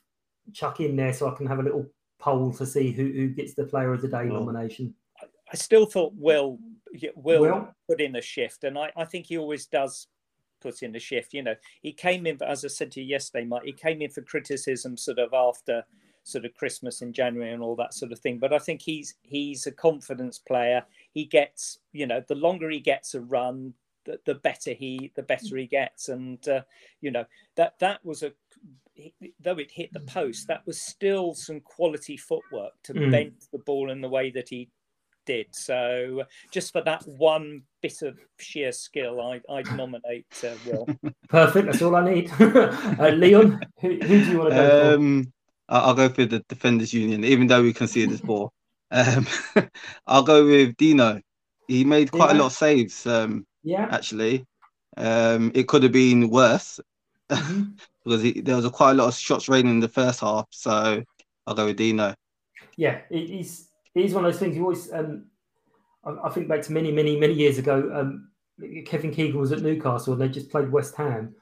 [0.53, 1.87] chuck in there so I can have a little
[2.19, 4.95] poll to see who, who gets the player of the day nomination?
[5.21, 6.59] I still thought Will
[7.17, 7.69] Will, Will?
[7.89, 10.09] put in a shift, and I, I think he always does
[10.61, 11.35] put in a shift.
[11.35, 14.11] You know, he came in, as I said to you yesterday, Mike, he came in
[14.11, 15.85] for criticism sort of after
[16.25, 18.39] sort of Christmas in January and all that sort of thing.
[18.39, 20.85] But I think he's he's a confidence player.
[21.13, 25.23] He gets, you know, the longer he gets a run, the, the better he the
[25.23, 26.09] better he gets.
[26.09, 26.63] And uh,
[27.01, 27.25] you know
[27.57, 28.33] that that was a
[29.41, 33.11] though it hit the post, that was still some quality footwork to Mm.
[33.11, 34.69] bend the ball in the way that he
[35.25, 35.47] did.
[35.53, 40.89] So just for that one bit of sheer skill, I, I'd nominate uh, Will.
[41.29, 41.67] Perfect.
[41.67, 42.31] That's all I need.
[42.41, 44.95] uh, Leon, who, who do you want to go for?
[44.95, 45.33] Um,
[45.69, 48.53] I- I'll go for the defenders union, even though we conceded this ball.
[48.93, 49.27] Um,
[50.07, 51.21] I'll go with Dino.
[51.69, 53.07] He made quite a lot of saves.
[53.07, 53.89] Um, Yeah.
[53.91, 54.47] actually,
[54.97, 56.79] um, it could have been worse
[57.29, 60.47] because he, there was a quite a lot of shots raining in the first half.
[60.51, 61.03] So
[61.47, 62.15] I'll go with Dino.
[62.77, 64.93] yeah, it- he's he's one of those things you always.
[64.93, 65.27] Um,
[66.05, 67.91] I, I think back to many, many, many years ago.
[67.95, 68.29] Um,
[68.87, 71.35] Kevin Keegan was at Newcastle and they just played West Ham,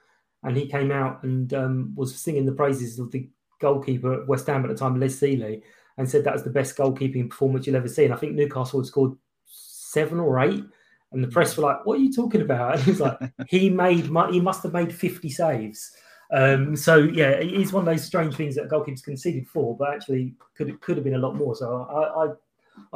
[0.45, 3.29] and he came out and um, was singing the praises of the
[3.61, 5.63] goalkeeper at West Ham at the time, Les Sealey.
[5.99, 8.05] And said that was the best goalkeeping performance you'll ever see.
[8.05, 9.13] And I think Newcastle had scored
[9.47, 10.65] seven or eight,
[11.13, 14.07] and the press were like, "What are you talking about?" And he's like, "He made
[14.31, 15.91] he must have made fifty saves."
[16.33, 19.93] Um, so yeah, it is one of those strange things that goalkeepers conceded for, but
[19.93, 21.57] actually could it could have been a lot more.
[21.57, 22.25] So I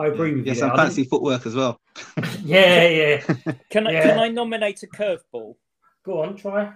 [0.01, 0.59] I, I agree with yeah, you.
[0.61, 0.79] some there.
[0.79, 1.81] fancy footwork as well.
[2.45, 3.23] yeah, yeah.
[3.71, 4.03] Can I Yeah.
[4.03, 5.57] can I nominate a curveball?
[6.05, 6.73] Go on, try.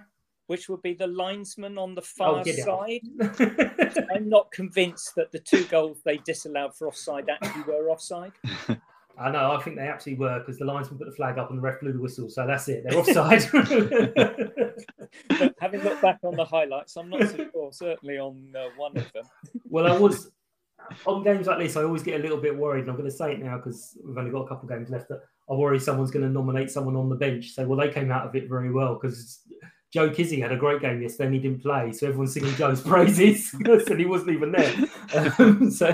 [0.49, 4.07] Which would be the linesman on the Oh, far get it side.
[4.15, 8.31] I'm not convinced that the two goals they disallowed for offside actually were offside.
[9.19, 9.51] I know.
[9.51, 11.79] I think they actually were because the linesman put the flag up and the ref
[11.81, 12.31] blew the whistle.
[12.31, 12.83] So that's it.
[12.83, 13.43] They're offside.
[15.27, 17.71] But having looked back on the highlights, I'm not so sure.
[17.71, 19.25] Certainly on uh, one of them.
[19.69, 20.31] well, I was
[21.05, 21.77] on games like this.
[21.77, 23.97] I always get a little bit worried, and I'm going to say it now because
[24.03, 25.09] we've only got a couple of games left.
[25.09, 27.51] That I worry someone's going to nominate someone on the bench.
[27.51, 29.41] Say, well, they came out of it very well because
[29.91, 32.81] Joe Kizzi had a great game yesterday and he didn't play, so everyone's singing Joe's
[32.93, 34.73] praises, and he wasn't even there.
[35.15, 35.87] Um, so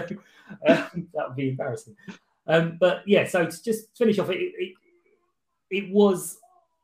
[0.67, 1.95] um, that would be embarrassing.
[2.47, 4.73] Um, but yeah, so to just finish off, it, it
[5.71, 6.37] it was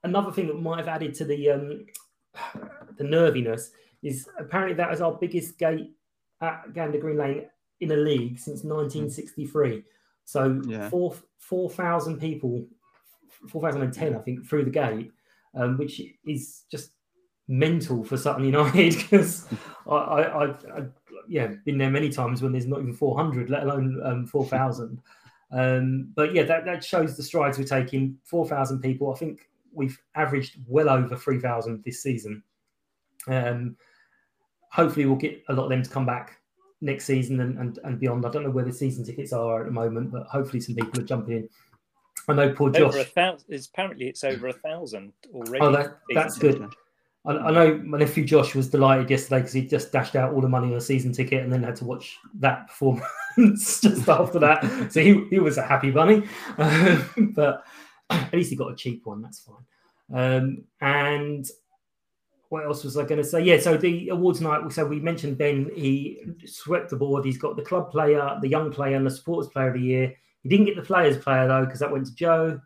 [0.03, 1.85] another thing that might have added to the um,
[2.97, 3.71] the nerviness
[4.01, 5.91] is apparently that was our biggest gate
[6.41, 7.45] at Gander Green Lane
[7.81, 9.83] in a league since 1963.
[10.25, 10.89] So Yeah.
[10.89, 12.65] four four thousand people,
[13.49, 15.11] four thousand and ten, I think, through the gate,
[15.55, 16.91] um, which is just
[17.47, 19.47] mental for Sutton United because
[19.87, 20.85] I, I, I, I,
[21.27, 25.01] yeah, been there many times when there's not even 400, let alone um, 4,000.
[25.53, 28.17] Um, but yeah, that, that shows the strides we're taking.
[28.23, 29.13] 4,000 people.
[29.13, 32.41] I think we've averaged well over 3,000 this season.
[33.27, 33.75] Um,
[34.71, 36.37] hopefully, we'll get a lot of them to come back
[36.79, 38.25] next season and, and, and beyond.
[38.25, 41.01] I don't know where the season tickets are at the moment, but hopefully, some people
[41.01, 41.49] are jumping in.
[42.27, 42.93] I know poor Josh.
[42.93, 43.47] Over a thousand.
[43.49, 45.59] It's, apparently, it's over a thousand already.
[45.59, 46.65] Oh, that, that's good.
[47.25, 50.41] I, I know my nephew Josh was delighted yesterday because he just dashed out all
[50.41, 53.05] the money on a season ticket and then had to watch that performance
[53.81, 54.91] just after that.
[54.91, 57.63] So he, he was a happy bunny, Um, but
[58.09, 59.21] at least he got a cheap one.
[59.21, 59.65] That's fine.
[60.13, 61.47] Um, and
[62.49, 63.41] what else was I going to say?
[63.41, 64.69] Yeah, so the awards night.
[64.73, 65.71] So we mentioned Ben.
[65.73, 67.23] He swept the board.
[67.23, 70.13] He's got the club player, the young player, and the supporters player of the year.
[70.43, 72.59] He didn't get the players player though because that went to Joe,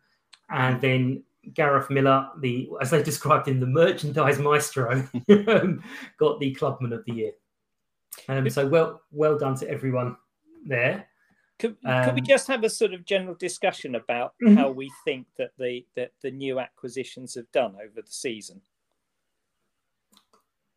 [0.49, 5.07] and then Gareth Miller, the as they described him, the merchandise maestro,
[5.47, 5.83] um,
[6.17, 7.31] got the clubman of the year.
[8.29, 10.15] Um, so well, well done to everyone
[10.65, 11.07] there.
[11.57, 14.57] Could, could we Um, just have a sort of general discussion about Mhm.
[14.57, 18.61] how we think that the that the new acquisitions have done over the season?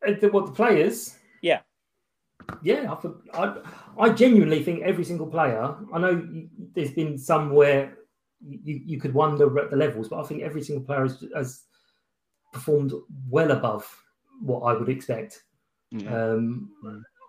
[0.07, 1.17] Uh, the, what the players?
[1.41, 1.61] Yeah.
[2.63, 2.95] Yeah,
[3.33, 3.57] I, I,
[3.99, 5.75] I genuinely think every single player.
[5.93, 6.25] I know
[6.73, 7.97] there's been some where
[8.41, 11.63] you, you could wonder at the levels, but I think every single player has, has
[12.53, 12.93] performed
[13.29, 13.87] well above
[14.41, 15.43] what I would expect.
[16.07, 16.71] Um,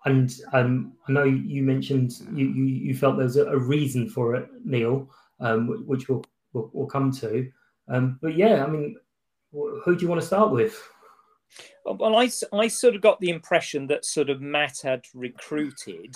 [0.05, 4.09] and um, I know you mentioned you, you, you felt there was a, a reason
[4.09, 7.49] for it, Neil, um, which we'll, we'll, we'll come to.
[7.87, 8.97] Um, but yeah, I mean,
[9.51, 10.81] wh- who do you want to start with?
[11.85, 16.15] Well, I sort of got the impression that sort of Matt had recruited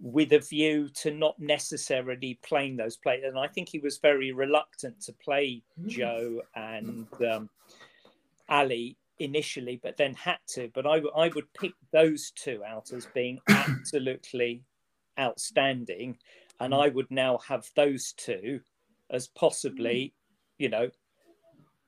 [0.00, 3.24] with a view to not necessarily playing those players.
[3.24, 5.88] And I think he was very reluctant to play hmm.
[5.88, 7.48] Joe and um,
[8.48, 10.70] Ali initially, but then had to.
[10.74, 14.62] But I, would pick those two out as being absolutely
[15.18, 16.18] outstanding.
[16.60, 16.80] And hmm.
[16.80, 18.60] I would now have those two
[19.10, 20.12] as possibly,
[20.58, 20.62] hmm.
[20.62, 20.90] you know,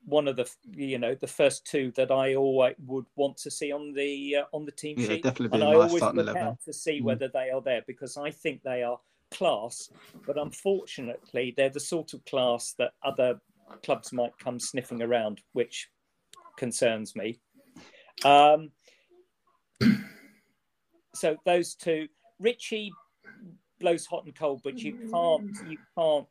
[0.08, 3.72] one of the you know the first two that I always would want to see
[3.72, 6.42] on the uh, on the team Yeah, sheet, and I nice always look 11.
[6.42, 7.04] out to see Mm.
[7.04, 8.98] whether they are there because I think they are
[9.30, 9.90] class,
[10.26, 13.40] but unfortunately they're the sort of class that other
[13.84, 15.90] clubs might come sniffing around, which
[16.56, 17.38] concerns me.
[18.24, 18.70] Um,
[21.14, 22.92] so those two, Richie
[23.78, 26.26] blows hot and cold, but you can't you can't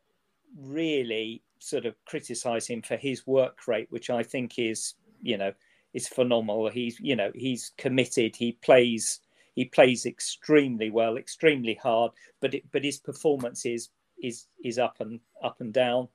[0.56, 5.52] really sort of criticize him for his work rate, which I think is you know
[5.94, 6.68] is phenomenal.
[6.68, 8.36] He's you know he's committed.
[8.36, 9.20] He plays
[9.54, 13.88] he plays extremely well, extremely hard, but it, but his performance is
[14.22, 16.08] is is up and up and down.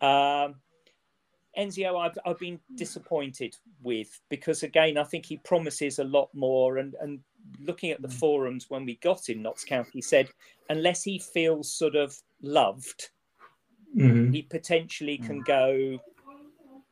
[0.00, 0.56] Um,
[1.56, 6.78] Enzio, I've, I've been disappointed with because again, I think he promises a lot more.
[6.78, 7.20] And and
[7.60, 10.30] looking at the forums when we got him, Notts County, he said
[10.68, 13.10] unless he feels sort of loved,
[13.96, 14.32] Mhm.
[14.34, 15.98] he potentially can go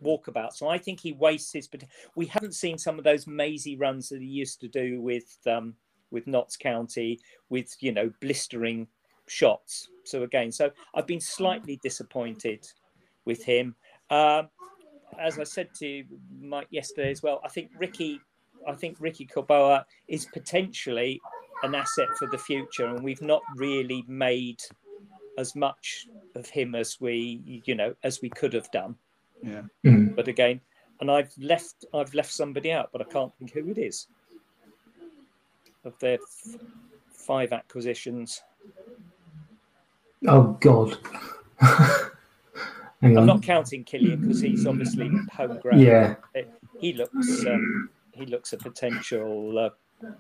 [0.03, 0.53] walkabout.
[0.53, 1.69] So I think he wastes his.
[1.69, 1.85] But
[2.15, 5.75] we haven't seen some of those mazy runs that he used to do with um,
[6.11, 8.89] with Notts County, with you know blistering
[9.27, 9.89] shots.
[10.05, 12.67] So again, so I've been slightly disappointed
[13.25, 13.77] with him.
[14.11, 14.49] Um,
[15.19, 16.05] as I said to
[16.41, 18.21] Mike yesterday as well, I think Ricky,
[18.67, 21.21] I think Ricky Korboa is potentially
[21.63, 24.61] an asset for the future, and we've not really made
[25.41, 28.95] as much of him as we, you know, as we could have done.
[29.43, 29.63] Yeah.
[29.85, 30.15] Mm.
[30.15, 30.61] But again,
[31.01, 34.07] and I've left I've left somebody out, but I can't think who it is.
[35.85, 36.61] Of their f-
[37.11, 38.43] five acquisitions,
[40.29, 40.99] Oh God.
[41.61, 43.27] Hang I'm on.
[43.27, 45.79] not counting Killian because he's obviously homegrown.
[45.81, 46.17] Yeah.
[46.79, 50.11] he looks um, he looks a potential uh,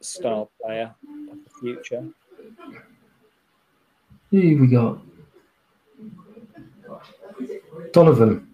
[0.00, 0.92] star player
[1.30, 2.04] of the future.
[4.30, 4.98] Who we got?
[7.92, 8.48] Donovan.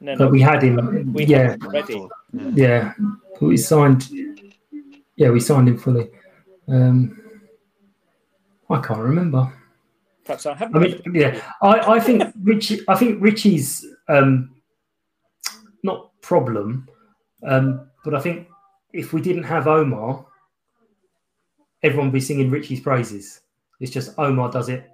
[0.00, 1.12] No, But no, we had him.
[1.12, 1.50] We yeah.
[1.50, 2.08] had him already.
[2.54, 2.94] Yeah.
[3.40, 4.08] We signed.
[5.16, 6.10] Yeah, we signed him fully.
[6.68, 7.20] Um,
[8.70, 9.52] I can't remember.
[10.24, 10.76] Perhaps I haven't.
[10.76, 12.80] I mean, yeah, I, I think Richie.
[12.88, 14.54] I think Richie's um,
[15.82, 16.88] not problem,
[17.46, 18.48] um, but I think
[18.92, 20.24] if we didn't have Omar,
[21.82, 23.40] everyone would be singing Richie's praises.
[23.80, 24.88] It's just Omar does it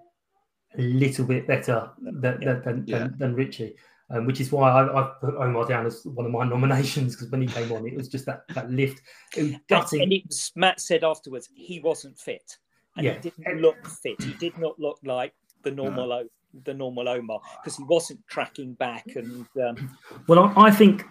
[0.79, 2.99] a little bit better than than, than, Yeah.
[2.99, 3.77] than, than Richie,
[4.11, 7.31] um, which is why I, I put Omar down as one of my nominations because
[7.31, 9.03] when he came on, it was just that that lift.
[9.37, 10.03] It was And, gutting.
[10.03, 12.57] and it was, Matt said afterwards he wasn't fit,
[12.97, 13.15] and Yeah.
[13.21, 14.23] he didn't look fit.
[14.23, 16.25] He did not look like the normal O
[16.65, 21.05] the normal Omar because he wasn't tracking back and um, Well, I, I think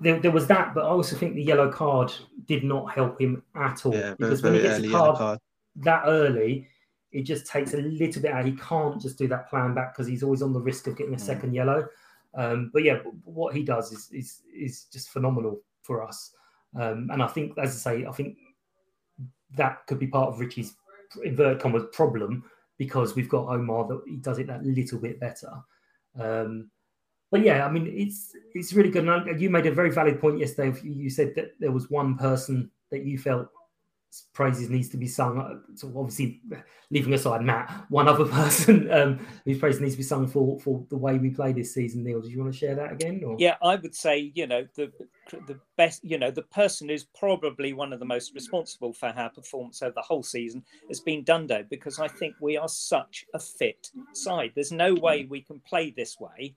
[0.00, 2.10] there, there was that, but I also think the yellow card
[2.46, 5.04] did not help him at all Yeah, very, because when he gets a early yellow
[5.12, 5.38] card, card.
[5.76, 6.68] that early,
[7.12, 8.44] it just takes a little bit out.
[8.44, 11.14] He can't just do that plan back because he's always on the risk of getting
[11.14, 11.86] a second yellow.
[12.34, 16.32] Um, but yeah, what he does is is is just phenomenal for us.
[16.74, 18.36] Um, and I think, as I say, I think
[19.56, 20.74] that could be part of Richie's
[21.24, 22.44] inverted commas problem
[22.76, 25.50] because we've got Omar that he does it that little bit better.
[26.18, 26.70] Um,
[27.30, 29.06] but yeah, I mean, it's it's really good.
[29.06, 30.78] And you made a very valid point yesterday.
[30.82, 33.48] You said that there was one person that you felt
[34.32, 35.38] praises needs to be sung.
[35.38, 36.40] Uh, So obviously,
[36.90, 40.84] leaving aside Matt, one other person um, whose praise needs to be sung for for
[40.88, 42.04] the way we play this season.
[42.04, 43.22] Neil, do you want to share that again?
[43.24, 43.36] Or?
[43.38, 44.92] yeah, I would say you know the
[45.46, 49.30] the best you know the person who's probably one of the most responsible for our
[49.30, 53.38] performance over the whole season has been Dundo because I think we are such a
[53.38, 54.52] fit side.
[54.54, 56.54] There's no way we can play this way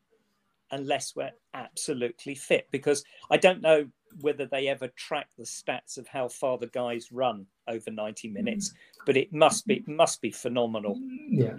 [0.71, 6.07] unless we're absolutely fit because I don't know whether they ever track the stats of
[6.07, 8.73] how far the guys run over 90 minutes
[9.05, 10.99] but it must be it must be phenomenal.
[11.29, 11.55] Yeah.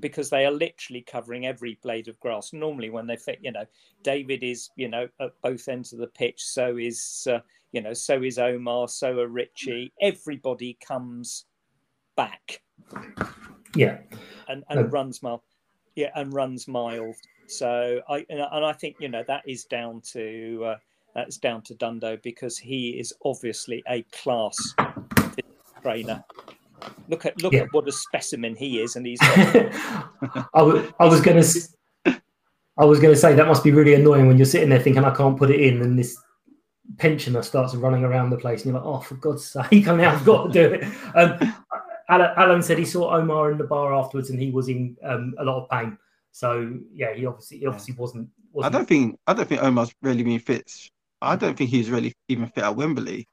[0.00, 2.52] because they are literally covering every blade of grass.
[2.52, 3.66] Normally when they fit you know
[4.02, 7.40] david is you know at both ends of the pitch so is uh,
[7.72, 9.92] you know so is omar so are richie.
[10.00, 11.44] Everybody comes
[12.16, 12.62] back.
[13.74, 13.98] Yeah.
[14.48, 15.42] and, and Um, runs mile
[15.94, 17.16] yeah and runs miles.
[17.48, 20.76] So i and I- and i think you know that is down to uh,
[21.14, 24.56] that's down to dundo because he is obviously a class
[25.82, 26.24] trainer
[27.08, 27.62] look at look Yeah.
[27.62, 29.72] at what a specimen he is and he's got
[30.54, 30.62] I
[31.04, 32.18] was going to.
[32.78, 35.04] I was going to say that must be really annoying when you're sitting there thinking
[35.04, 36.16] I can't put it in, and this
[36.96, 40.14] pensioner starts running around the place, and you're like, "Oh, for God's sake, I now
[40.14, 41.54] I've got to do it." Um,
[42.08, 45.34] Alan, Alan said he saw Omar in the bar afterwards, and he was in um,
[45.38, 45.98] a lot of pain.
[46.30, 48.28] So yeah, he obviously he obviously wasn't.
[48.28, 50.70] I wasn't don't think I don't think Omar's really been fit.
[51.22, 53.26] I don't think he's really even fit at Wembley.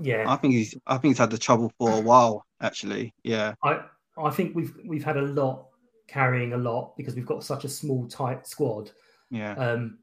[0.00, 3.14] Yeah, I think he's I think he's had the trouble for a while actually.
[3.22, 3.54] Yeah.
[3.62, 3.80] I
[4.16, 5.66] I think we've we've had a lot
[6.08, 8.90] carrying a lot because we've got such a small tight squad.
[9.30, 9.54] Yeah.
[9.54, 9.98] um,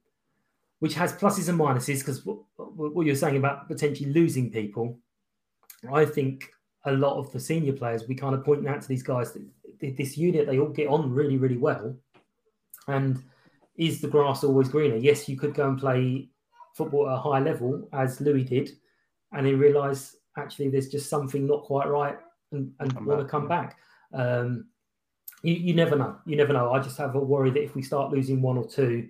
[0.79, 1.99] which has pluses and minuses.
[1.99, 4.99] Because what, what you're saying about potentially losing people,
[5.91, 6.51] I think
[6.85, 9.97] a lot of the senior players we kind of point out to these guys that
[9.97, 11.95] this unit they all get on really really well,
[12.87, 13.23] and
[13.77, 14.95] is the grass always greener?
[14.95, 16.29] Yes, you could go and play
[16.75, 18.71] football at a high level as Louis did,
[19.31, 22.17] and then realise actually there's just something not quite right
[22.51, 23.77] and, and want to come back.
[24.13, 24.67] Um,
[25.41, 26.17] you, you never know.
[26.25, 26.73] You never know.
[26.73, 29.07] I just have a worry that if we start losing one or two,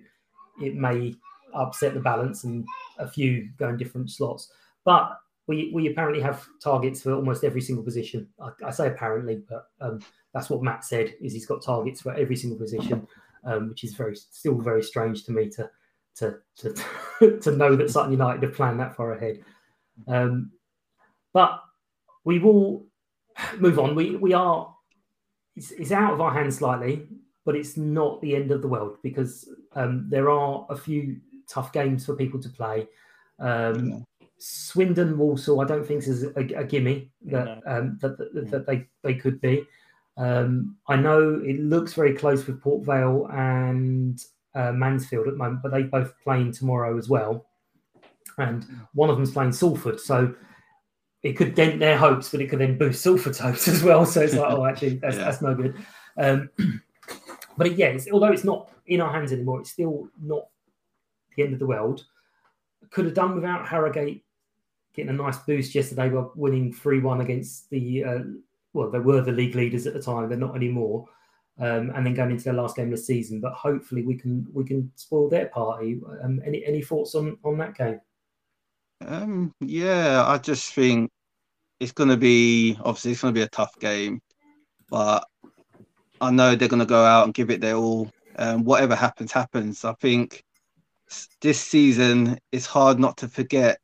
[0.62, 1.14] it may
[1.54, 2.66] upset the balance and
[2.98, 4.52] a few go in different slots.
[4.84, 8.28] But we, we apparently have targets for almost every single position.
[8.40, 10.00] I, I say apparently, but um,
[10.34, 11.14] that's what Matt said.
[11.20, 13.06] Is he's got targets for every single position,
[13.44, 15.70] um, which is very still very strange to me to
[16.16, 19.40] to to, to know that Sutton United have planned that far ahead.
[20.08, 20.52] Um,
[21.32, 21.62] but
[22.24, 22.86] we will
[23.58, 23.94] move on.
[23.94, 24.74] We we are
[25.54, 27.06] it's, it's out of our hands slightly,
[27.44, 31.72] but it's not the end of the world because um, there are a few tough
[31.72, 32.86] games for people to play.
[33.38, 34.04] Um,
[34.38, 38.86] Swindon, Walsall, I don't think is a, a gimme that um, that, that, that they
[39.02, 39.66] they could be.
[40.18, 44.22] Um, I know it looks very close with Port Vale and
[44.56, 47.46] uh, Mansfield at the moment, but they both playing tomorrow as well,
[48.38, 50.00] and one of them's playing Salford.
[50.00, 50.34] So
[51.22, 54.06] it could dent their hopes, but it could then boost Salford's hopes as well.
[54.06, 55.24] So it's like, oh, actually, that's, yeah.
[55.24, 55.76] that's no good.
[56.16, 56.50] Um,
[57.56, 60.46] but yeah, it's, although it's not in our hands anymore, it's still not
[61.36, 62.04] the end of the world.
[62.90, 64.24] Could have done without Harrogate
[64.94, 68.18] getting a nice boost yesterday by winning 3 1 against the, uh,
[68.72, 71.06] well, they were the league leaders at the time, they're not anymore.
[71.58, 73.40] Um, and then going into their last game of the season.
[73.40, 76.00] But hopefully we can we can spoil their party.
[76.22, 78.00] Um, any any thoughts on on that game?
[79.04, 81.10] Um, yeah, I just think
[81.80, 84.20] it's going to be obviously it's going to be a tough game,
[84.90, 85.26] but
[86.20, 88.10] I know they're going to go out and give it their all.
[88.38, 89.84] Um, whatever happens, happens.
[89.84, 90.44] I think
[91.40, 93.78] this season it's hard not to forget.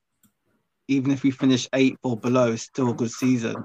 [0.89, 3.63] Even if we finish eighth or below, it's still a good season.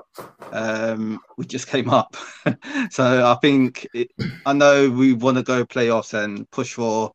[0.51, 2.15] Um, we just came up,
[2.89, 4.09] so I think it,
[4.45, 7.11] I know we want to go playoffs and push for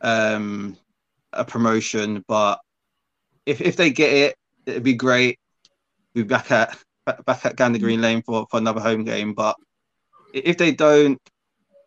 [0.00, 0.76] um,
[1.32, 2.60] a promotion, but
[3.46, 4.36] if if they get it,
[4.66, 5.38] it'd be great.
[6.14, 6.76] Be back at
[7.26, 9.34] back at Gander Green Lane for, for another home game.
[9.34, 9.56] But
[10.32, 11.20] if they don't,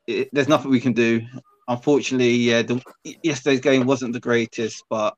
[0.06, 1.22] it, there's nothing we can do.
[1.68, 2.82] Unfortunately, yeah, the,
[3.24, 5.16] yesterday's game wasn't the greatest, but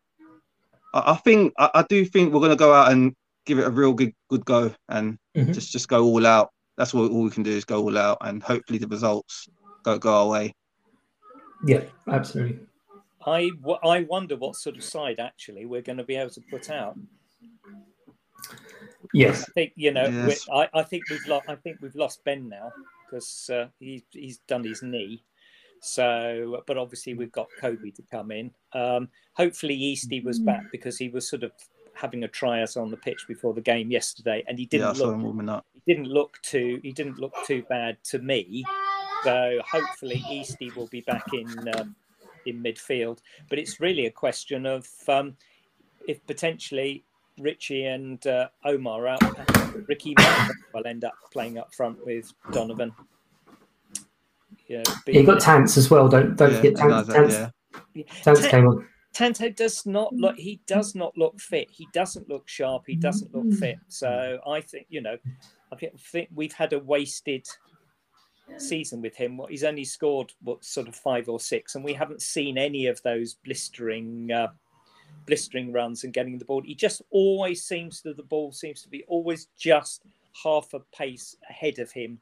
[0.93, 3.15] I, I think I, I, do think we're going to go out and
[3.45, 5.51] give it a real good good go and mm-hmm.
[5.51, 6.51] just just go all out.
[6.77, 9.49] That's what all we can do is go all out, and hopefully the results
[9.83, 10.53] go go our way.
[11.65, 12.59] Yeah, absolutely.
[13.25, 13.51] I,
[13.83, 16.97] I wonder what sort of side actually we're going to be able to put out.
[19.13, 20.05] Yes, I think you know.
[20.05, 20.47] Yes.
[20.51, 21.49] I, I think we've lost.
[21.49, 22.71] I think we've lost Ben now
[23.05, 25.23] because uh, he's he's done his knee.
[25.81, 28.51] So, but obviously we've got Kobe to come in.
[28.73, 31.51] Um, hopefully Easty was back because he was sort of
[31.93, 35.63] having a tryout on the pitch before the game yesterday, and he didn't yeah, look.
[35.73, 36.79] He didn't look too.
[36.83, 38.63] He didn't look too bad to me.
[39.23, 41.95] So hopefully Easty will be back in um,
[42.45, 43.19] in midfield.
[43.49, 45.35] But it's really a question of um,
[46.07, 47.03] if potentially
[47.37, 49.21] Richie and uh, Omar out,
[49.87, 50.15] Ricky
[50.73, 52.93] will end up playing up front with Donovan.
[54.69, 56.07] Yeah, you got Tance as well.
[56.07, 57.07] Don't don't yeah, forget Tance.
[57.07, 57.33] Tance,
[57.95, 58.03] yeah.
[58.23, 58.87] Tance came on.
[59.13, 60.37] Tanto does not look.
[60.37, 61.69] He does not look fit.
[61.71, 62.83] He doesn't look sharp.
[62.85, 63.77] He doesn't look fit.
[63.87, 65.17] So I think you know,
[65.73, 67.47] I think we've had a wasted
[68.57, 69.41] season with him.
[69.49, 73.01] He's only scored what sort of five or six, and we haven't seen any of
[73.01, 74.49] those blistering, uh,
[75.25, 76.61] blistering runs and getting the ball.
[76.63, 80.03] He just always seems to the ball seems to be always just
[80.43, 82.19] half a pace ahead of him,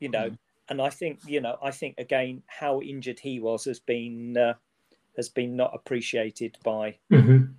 [0.00, 0.30] you know.
[0.68, 4.54] And I think you know, I think again how injured he was has been uh,
[5.16, 6.96] has been not appreciated by.
[7.10, 7.52] Mm-hmm.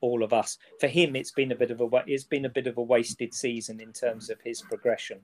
[0.00, 0.58] All of us.
[0.80, 3.32] For him, it's been a bit of a it's been a bit of a wasted
[3.32, 5.22] season in terms of his progression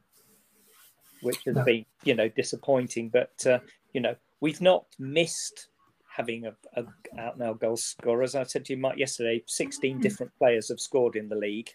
[1.22, 1.64] which has no.
[1.64, 3.08] been, you know, disappointing.
[3.08, 3.60] But uh,
[3.92, 5.68] you know, we've not missed
[6.08, 6.84] having a, a
[7.18, 8.22] out now goal scorer.
[8.22, 10.02] As I said to you, Mike, yesterday, sixteen hmm.
[10.02, 11.70] different players have scored in the league.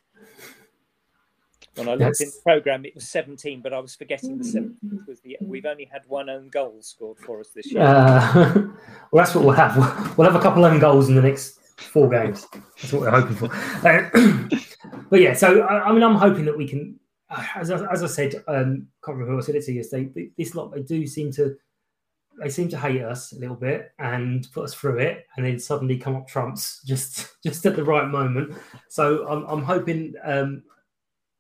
[1.76, 5.08] When I looked in the program, it was seventeen, but I was forgetting the seventeenth
[5.08, 5.38] was the.
[5.42, 7.84] We've only had one own goal scored for us this year.
[7.84, 8.54] Uh,
[9.12, 9.78] well, that's what we'll have.
[10.18, 12.48] We'll have a couple of own goals in the next four games.
[12.82, 13.54] That's what we're hoping for.
[13.86, 14.58] Uh,
[15.10, 17.00] but yeah, so I, I mean, I'm hoping that we can
[17.56, 20.30] as, as I said, um, can't remember who I said it to yesterday.
[20.38, 21.56] This lot they do seem to
[22.42, 25.60] they seem to hate us a little bit and put us through it, and then
[25.60, 28.56] suddenly come up trumps just just at the right moment.
[28.90, 30.64] So I'm I'm hoping um,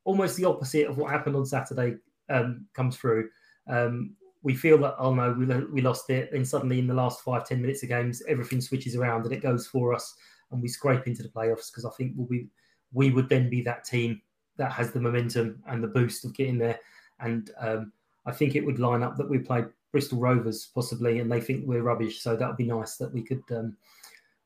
[0.06, 1.96] almost the opposite of what happened on Saturday
[2.30, 3.30] um, comes through.
[3.68, 7.22] Um, we feel that oh no, we we lost it, and suddenly in the last
[7.22, 10.16] five ten minutes of games, everything switches around and it goes for us,
[10.52, 12.48] and we scrape into the playoffs because I think we'll be
[12.94, 14.22] we would then be that team
[14.58, 16.80] that has the momentum and the boost of getting there.
[17.20, 17.92] And um,
[18.26, 21.66] I think it would line up that we play Bristol Rovers possibly, and they think
[21.66, 22.22] we're rubbish.
[22.22, 23.76] So that would be nice that we could um,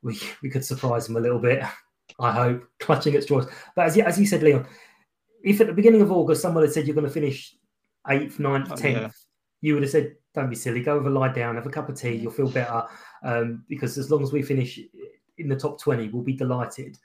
[0.01, 1.61] we we could surprise them a little bit.
[2.19, 3.47] I hope clutching at straws.
[3.75, 4.65] But as as you said, Leon,
[5.43, 7.55] if at the beginning of August someone had said you're going to finish
[8.09, 9.09] eighth, ninth, oh, tenth, yeah.
[9.61, 10.81] you would have said, "Don't be silly.
[10.81, 12.13] Go over, lie down, have a cup of tea.
[12.13, 12.83] You'll feel better."
[13.23, 14.79] Um, because as long as we finish
[15.37, 16.97] in the top twenty, we'll be delighted.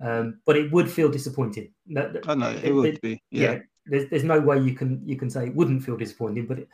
[0.00, 1.72] Um, but it would feel disappointing.
[1.96, 3.22] I know it, it would be.
[3.30, 3.52] Yeah.
[3.52, 6.60] yeah, there's, there's no way you can you can say it wouldn't feel disappointing, but
[6.60, 6.68] it,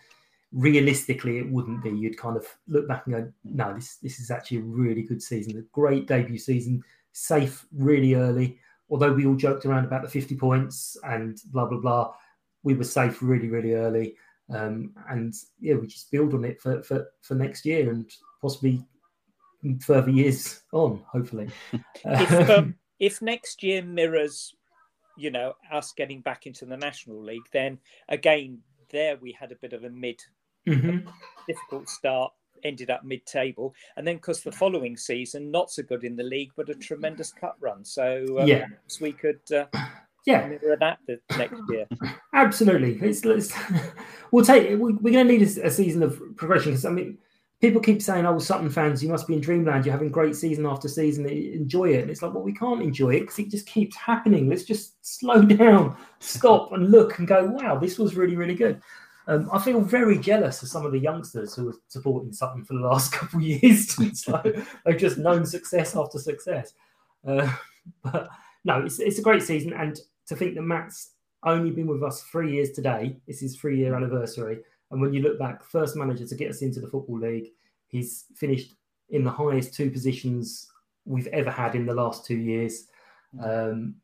[0.52, 1.90] realistically, it wouldn't be.
[1.90, 5.22] You'd kind of look back and go, "No, this this is actually a really good
[5.22, 8.58] season, a great debut season, safe really early."
[8.90, 12.14] Although we all joked around about the 50 points and blah blah blah,
[12.62, 14.16] we were safe really really early,
[14.50, 18.10] um, and yeah, we just build on it for for for next year and
[18.40, 18.84] possibly
[19.80, 21.50] further years on, hopefully.
[22.04, 24.54] if, um, if next year mirrors,
[25.16, 27.78] you know, us getting back into the National League, then
[28.08, 28.60] again,
[28.90, 30.20] there we had a bit of a mid
[30.66, 31.08] mm-hmm.
[31.46, 32.32] difficult start
[32.64, 36.50] ended up mid-table, and then because the following season not so good in the league,
[36.56, 37.84] but a tremendous cup run.
[37.84, 38.66] So um, yeah,
[39.00, 39.66] we could uh,
[40.26, 40.46] Yeah.
[40.46, 41.86] mirror that the next year.
[42.34, 42.98] Absolutely.
[43.00, 43.52] It's, it's,
[44.30, 44.68] we'll take.
[44.70, 47.16] We, we're going to need a, a season of progression because I mean,
[47.60, 49.86] people keep saying, "Oh, Sutton fans, you must be in dreamland.
[49.86, 51.26] You're having great season after season.
[51.26, 54.48] Enjoy it." And it's like, well, we can't enjoy it because it just keeps happening.
[54.48, 57.46] Let's just slow down, stop, and look and go.
[57.46, 58.82] Wow, this was really, really good.
[59.28, 62.72] Um, I feel very jealous of some of the youngsters who are supporting Sutton for
[62.74, 63.94] the last couple of years.
[64.00, 66.72] it's like they've just known success after success.
[67.26, 67.50] Uh,
[68.02, 68.28] but
[68.64, 69.74] no, it's, it's a great season.
[69.74, 71.10] And to think that Matt's
[71.44, 74.60] only been with us three years today, it's his three year anniversary.
[74.90, 77.48] And when you look back, first manager to get us into the Football League,
[77.86, 78.74] he's finished
[79.10, 80.70] in the highest two positions
[81.04, 82.86] we've ever had in the last two years.
[83.42, 83.96] Um,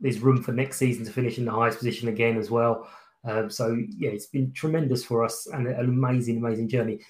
[0.00, 2.86] there's room for next season to finish in the highest position again as well.
[3.26, 7.00] Um, so yeah, it's been tremendous for us and an amazing, amazing journey.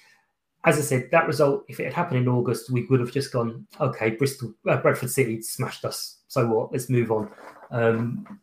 [0.65, 3.31] As I said, that result, if it had happened in August, we would have just
[3.31, 6.17] gone, okay, Bristol, uh, Bradford City smashed us.
[6.27, 6.71] So what?
[6.71, 7.29] Let's move on.
[7.71, 8.39] Um,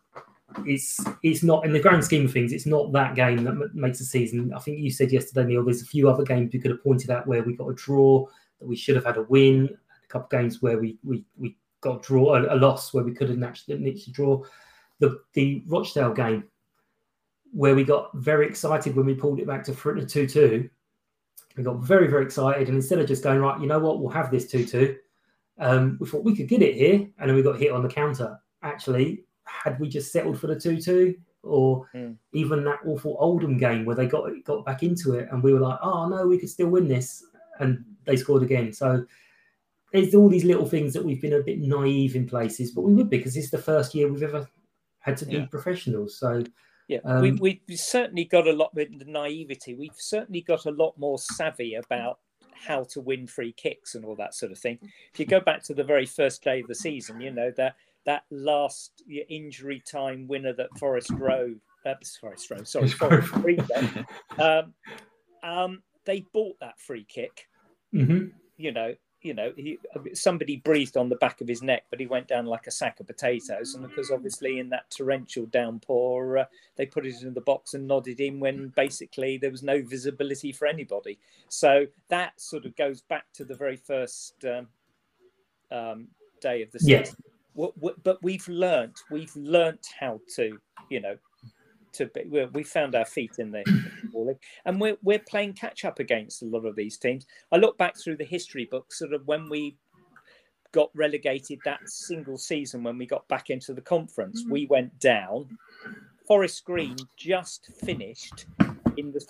[0.65, 2.53] it's it's not in the grand scheme of things.
[2.53, 4.53] It's not that game that m- makes the season.
[4.55, 5.65] I think you said yesterday, Neil.
[5.65, 8.25] There's a few other games we could have pointed out where we got a draw
[8.61, 9.69] that we should have had a win.
[10.05, 13.05] A couple of games where we we we got a draw, a, a loss where
[13.05, 14.43] we could have actually nicked a draw.
[15.01, 16.45] The the Rochdale game
[17.55, 20.69] where we got very excited when we pulled it back to front two two.
[21.57, 24.11] We got very very excited, and instead of just going right, you know what, we'll
[24.11, 24.97] have this two two.
[25.59, 27.89] Um, we thought we could get it here, and then we got hit on the
[27.89, 28.39] counter.
[28.63, 32.17] Actually, had we just settled for the two two, or Mm.
[32.33, 35.61] even that awful Oldham game where they got got back into it, and we were
[35.61, 37.25] like, oh no, we could still win this,
[37.61, 38.73] and they scored again.
[38.73, 39.07] So
[39.93, 42.95] there's all these little things that we've been a bit naive in places, but we
[42.95, 44.49] would be because it's the first year we've ever
[44.99, 45.47] had to be Yeah.
[45.47, 46.19] professionals.
[46.19, 46.43] So
[46.89, 49.75] Yeah, Um, we, we've certainly got a lot with the naivety.
[49.75, 52.19] We've certainly got a lot more savvy about
[52.53, 54.79] how to win free kicks and all that sort of thing.
[55.13, 57.77] If you go back to the very first day of the season, you know that
[58.07, 63.67] that last injury time winner that Forest Road, uh, Forest Road, sorry, Forest Green,
[64.39, 64.75] um,
[65.43, 67.49] um, they bought that free kick.
[67.95, 68.33] mhm.
[68.57, 68.95] You know,
[69.25, 69.79] you know, he,
[70.13, 73.01] somebody breathed on the back of his neck, but he went down like a sack
[73.01, 73.75] of potatoes.
[73.75, 76.45] And because obviously in that torrential downpour, uh,
[76.77, 80.53] they put it in the box and nodded in when basically there was no visibility
[80.53, 81.19] for anybody.
[81.49, 84.69] So that sort of goes back to the very first um,
[85.73, 86.09] um,
[86.43, 87.17] day of the season.
[87.55, 90.59] What, what, but we've learnt, we've learnt how to,
[90.91, 91.17] you know,
[91.95, 93.65] to be, we we found our feet in the
[94.03, 97.27] Football League, and we're we're playing catch up against a lot of these teams.
[97.53, 99.77] I look back through the history books, sort of when we
[100.73, 105.57] got relegated that single season when we got back into the conference, we went down.
[106.27, 108.47] Forest Green just finished
[108.97, 109.25] in the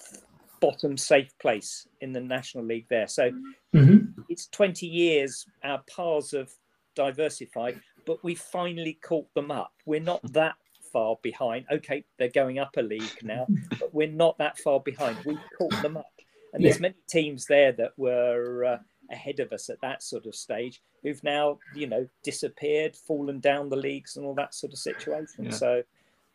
[0.61, 3.07] bottom safe place in the National League there.
[3.07, 3.31] So
[3.75, 4.15] Mhm.
[4.31, 6.51] it's 20 years our paths have
[6.95, 9.75] diversified, but we finally caught them up.
[9.85, 10.57] We're not that
[10.95, 11.67] far behind.
[11.71, 13.47] Okay, they're going up a league now,
[13.81, 15.19] but we're not that far behind.
[15.27, 16.07] We caught them up.
[16.55, 18.79] And there's many teams there that were uh,
[19.11, 23.69] ahead of us at that sort of stage who've now, you know, disappeared, fallen down
[23.69, 25.47] the leagues and all that sort of situation.
[25.47, 25.51] Yeah.
[25.51, 25.83] So,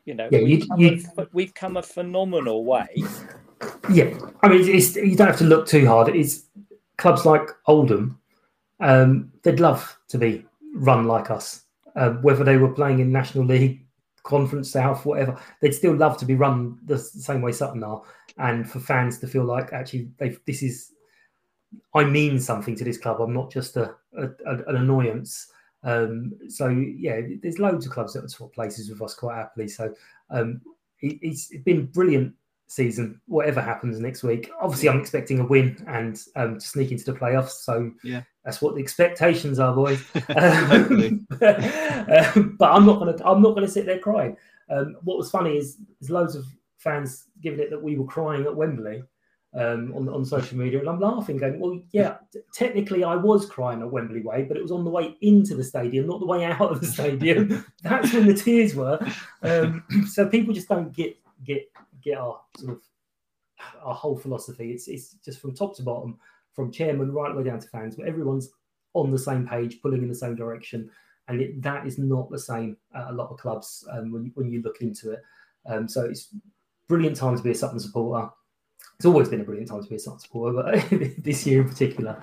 [0.04, 2.90] you know, Yeah, we've, you- come you- A, we've come a phenomenal way.
[3.90, 6.10] Yeah, I mean, it's, you don't have to look too hard.
[6.10, 6.44] It's
[6.98, 8.20] clubs like Oldham.
[8.82, 10.46] Um, they'd love to be
[10.76, 11.64] run like us,
[11.96, 13.86] uh, whether they were playing in National League,
[14.30, 15.38] Conference South, whatever.
[15.60, 18.02] They'd still love to be run the same way Sutton are,
[18.38, 20.94] and for fans to feel like actually they this is.
[21.94, 23.22] I mean something to this club.
[23.22, 25.52] I'm not just a, a, an annoyance.
[25.84, 29.68] Um, so yeah, there's loads of clubs that would swap places with us quite happily.
[29.68, 29.94] So
[30.32, 30.62] um,
[31.02, 32.34] it, it's been brilliant
[32.70, 33.20] season.
[33.26, 37.20] Whatever happens next week, obviously I'm expecting a win and um, to sneak into the
[37.20, 37.50] playoffs.
[37.64, 38.22] So Yeah.
[38.46, 40.02] that's what the expectations are, boys.
[40.30, 41.26] Um,
[42.58, 44.38] but I'm not gonna I'm not gonna sit there crying.
[44.70, 46.46] Um, what was funny is there's loads of
[46.78, 49.04] fans giving it that we were crying at Wembley
[49.56, 52.18] um, on on social media, and I'm laughing, going, "Well, yeah,
[52.54, 55.64] technically I was crying at Wembley Way, but it was on the way into the
[55.64, 57.66] stadium, not the way out of the stadium.
[57.84, 59.00] That's when the tears were.
[59.42, 61.70] Um, so people just don't get get
[62.04, 62.82] get our sort of
[63.84, 64.72] our whole philosophy.
[64.72, 66.18] It's it's just from top to bottom,
[66.54, 68.50] from chairman right the way down to fans, but everyone's
[68.94, 70.90] on the same page, pulling in the same direction,
[71.28, 74.32] and it, that is not the same at a lot of clubs um, when you,
[74.36, 75.22] when you look into it.
[75.66, 76.34] Um, so it's
[76.88, 78.30] brilliant time to be a Sutton supporter.
[78.98, 80.90] It's always been a brilliant time to be a Sutton supporter, but
[81.24, 82.22] this year in particular.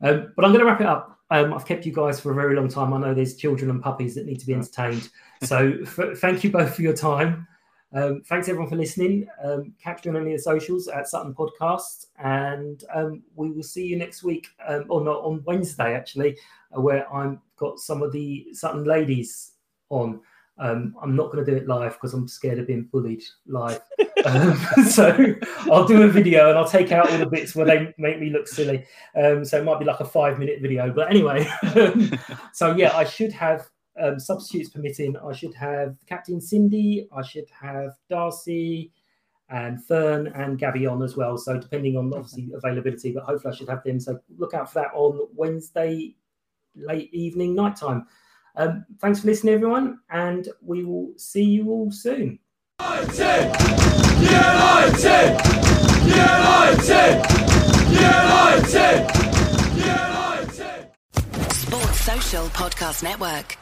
[0.00, 1.18] Um, but I'm going to wrap it up.
[1.30, 2.92] Um, I've kept you guys for a very long time.
[2.92, 5.08] I know there's children and puppies that need to be entertained.
[5.42, 7.46] So f- thank you both for your time.
[7.94, 9.28] Um, thanks everyone for listening.
[9.44, 13.62] Um, catch me on any of the socials at Sutton Podcast, and um, we will
[13.62, 16.38] see you next week, um, or not on Wednesday actually,
[16.76, 19.52] uh, where I've got some of the Sutton ladies
[19.90, 20.20] on.
[20.58, 23.80] Um, I'm not going to do it live because I'm scared of being bullied live.
[24.24, 24.56] Um,
[24.88, 28.20] so I'll do a video and I'll take out all the bits where they make
[28.20, 28.86] me look silly.
[29.16, 30.92] Um, so it might be like a five minute video.
[30.92, 31.50] But anyway,
[32.52, 33.68] so yeah, I should have
[34.00, 35.16] um, substitutes permitting.
[35.16, 37.08] I should have Captain Cindy.
[37.14, 38.92] I should have Darcy
[39.48, 41.36] and Fern and Gabby on as well.
[41.36, 44.00] So depending on obviously availability, but hopefully I should have them.
[44.00, 46.16] So look out for that on Wednesday
[46.74, 48.06] late evening, nighttime.
[48.56, 52.38] Um, thanks for listening, everyone, and we will see you all soon.
[52.80, 53.52] United!
[54.20, 55.40] United!
[56.04, 57.22] United!
[57.90, 59.10] United!
[59.76, 60.88] United!
[61.52, 63.61] Sports Social Podcast Network.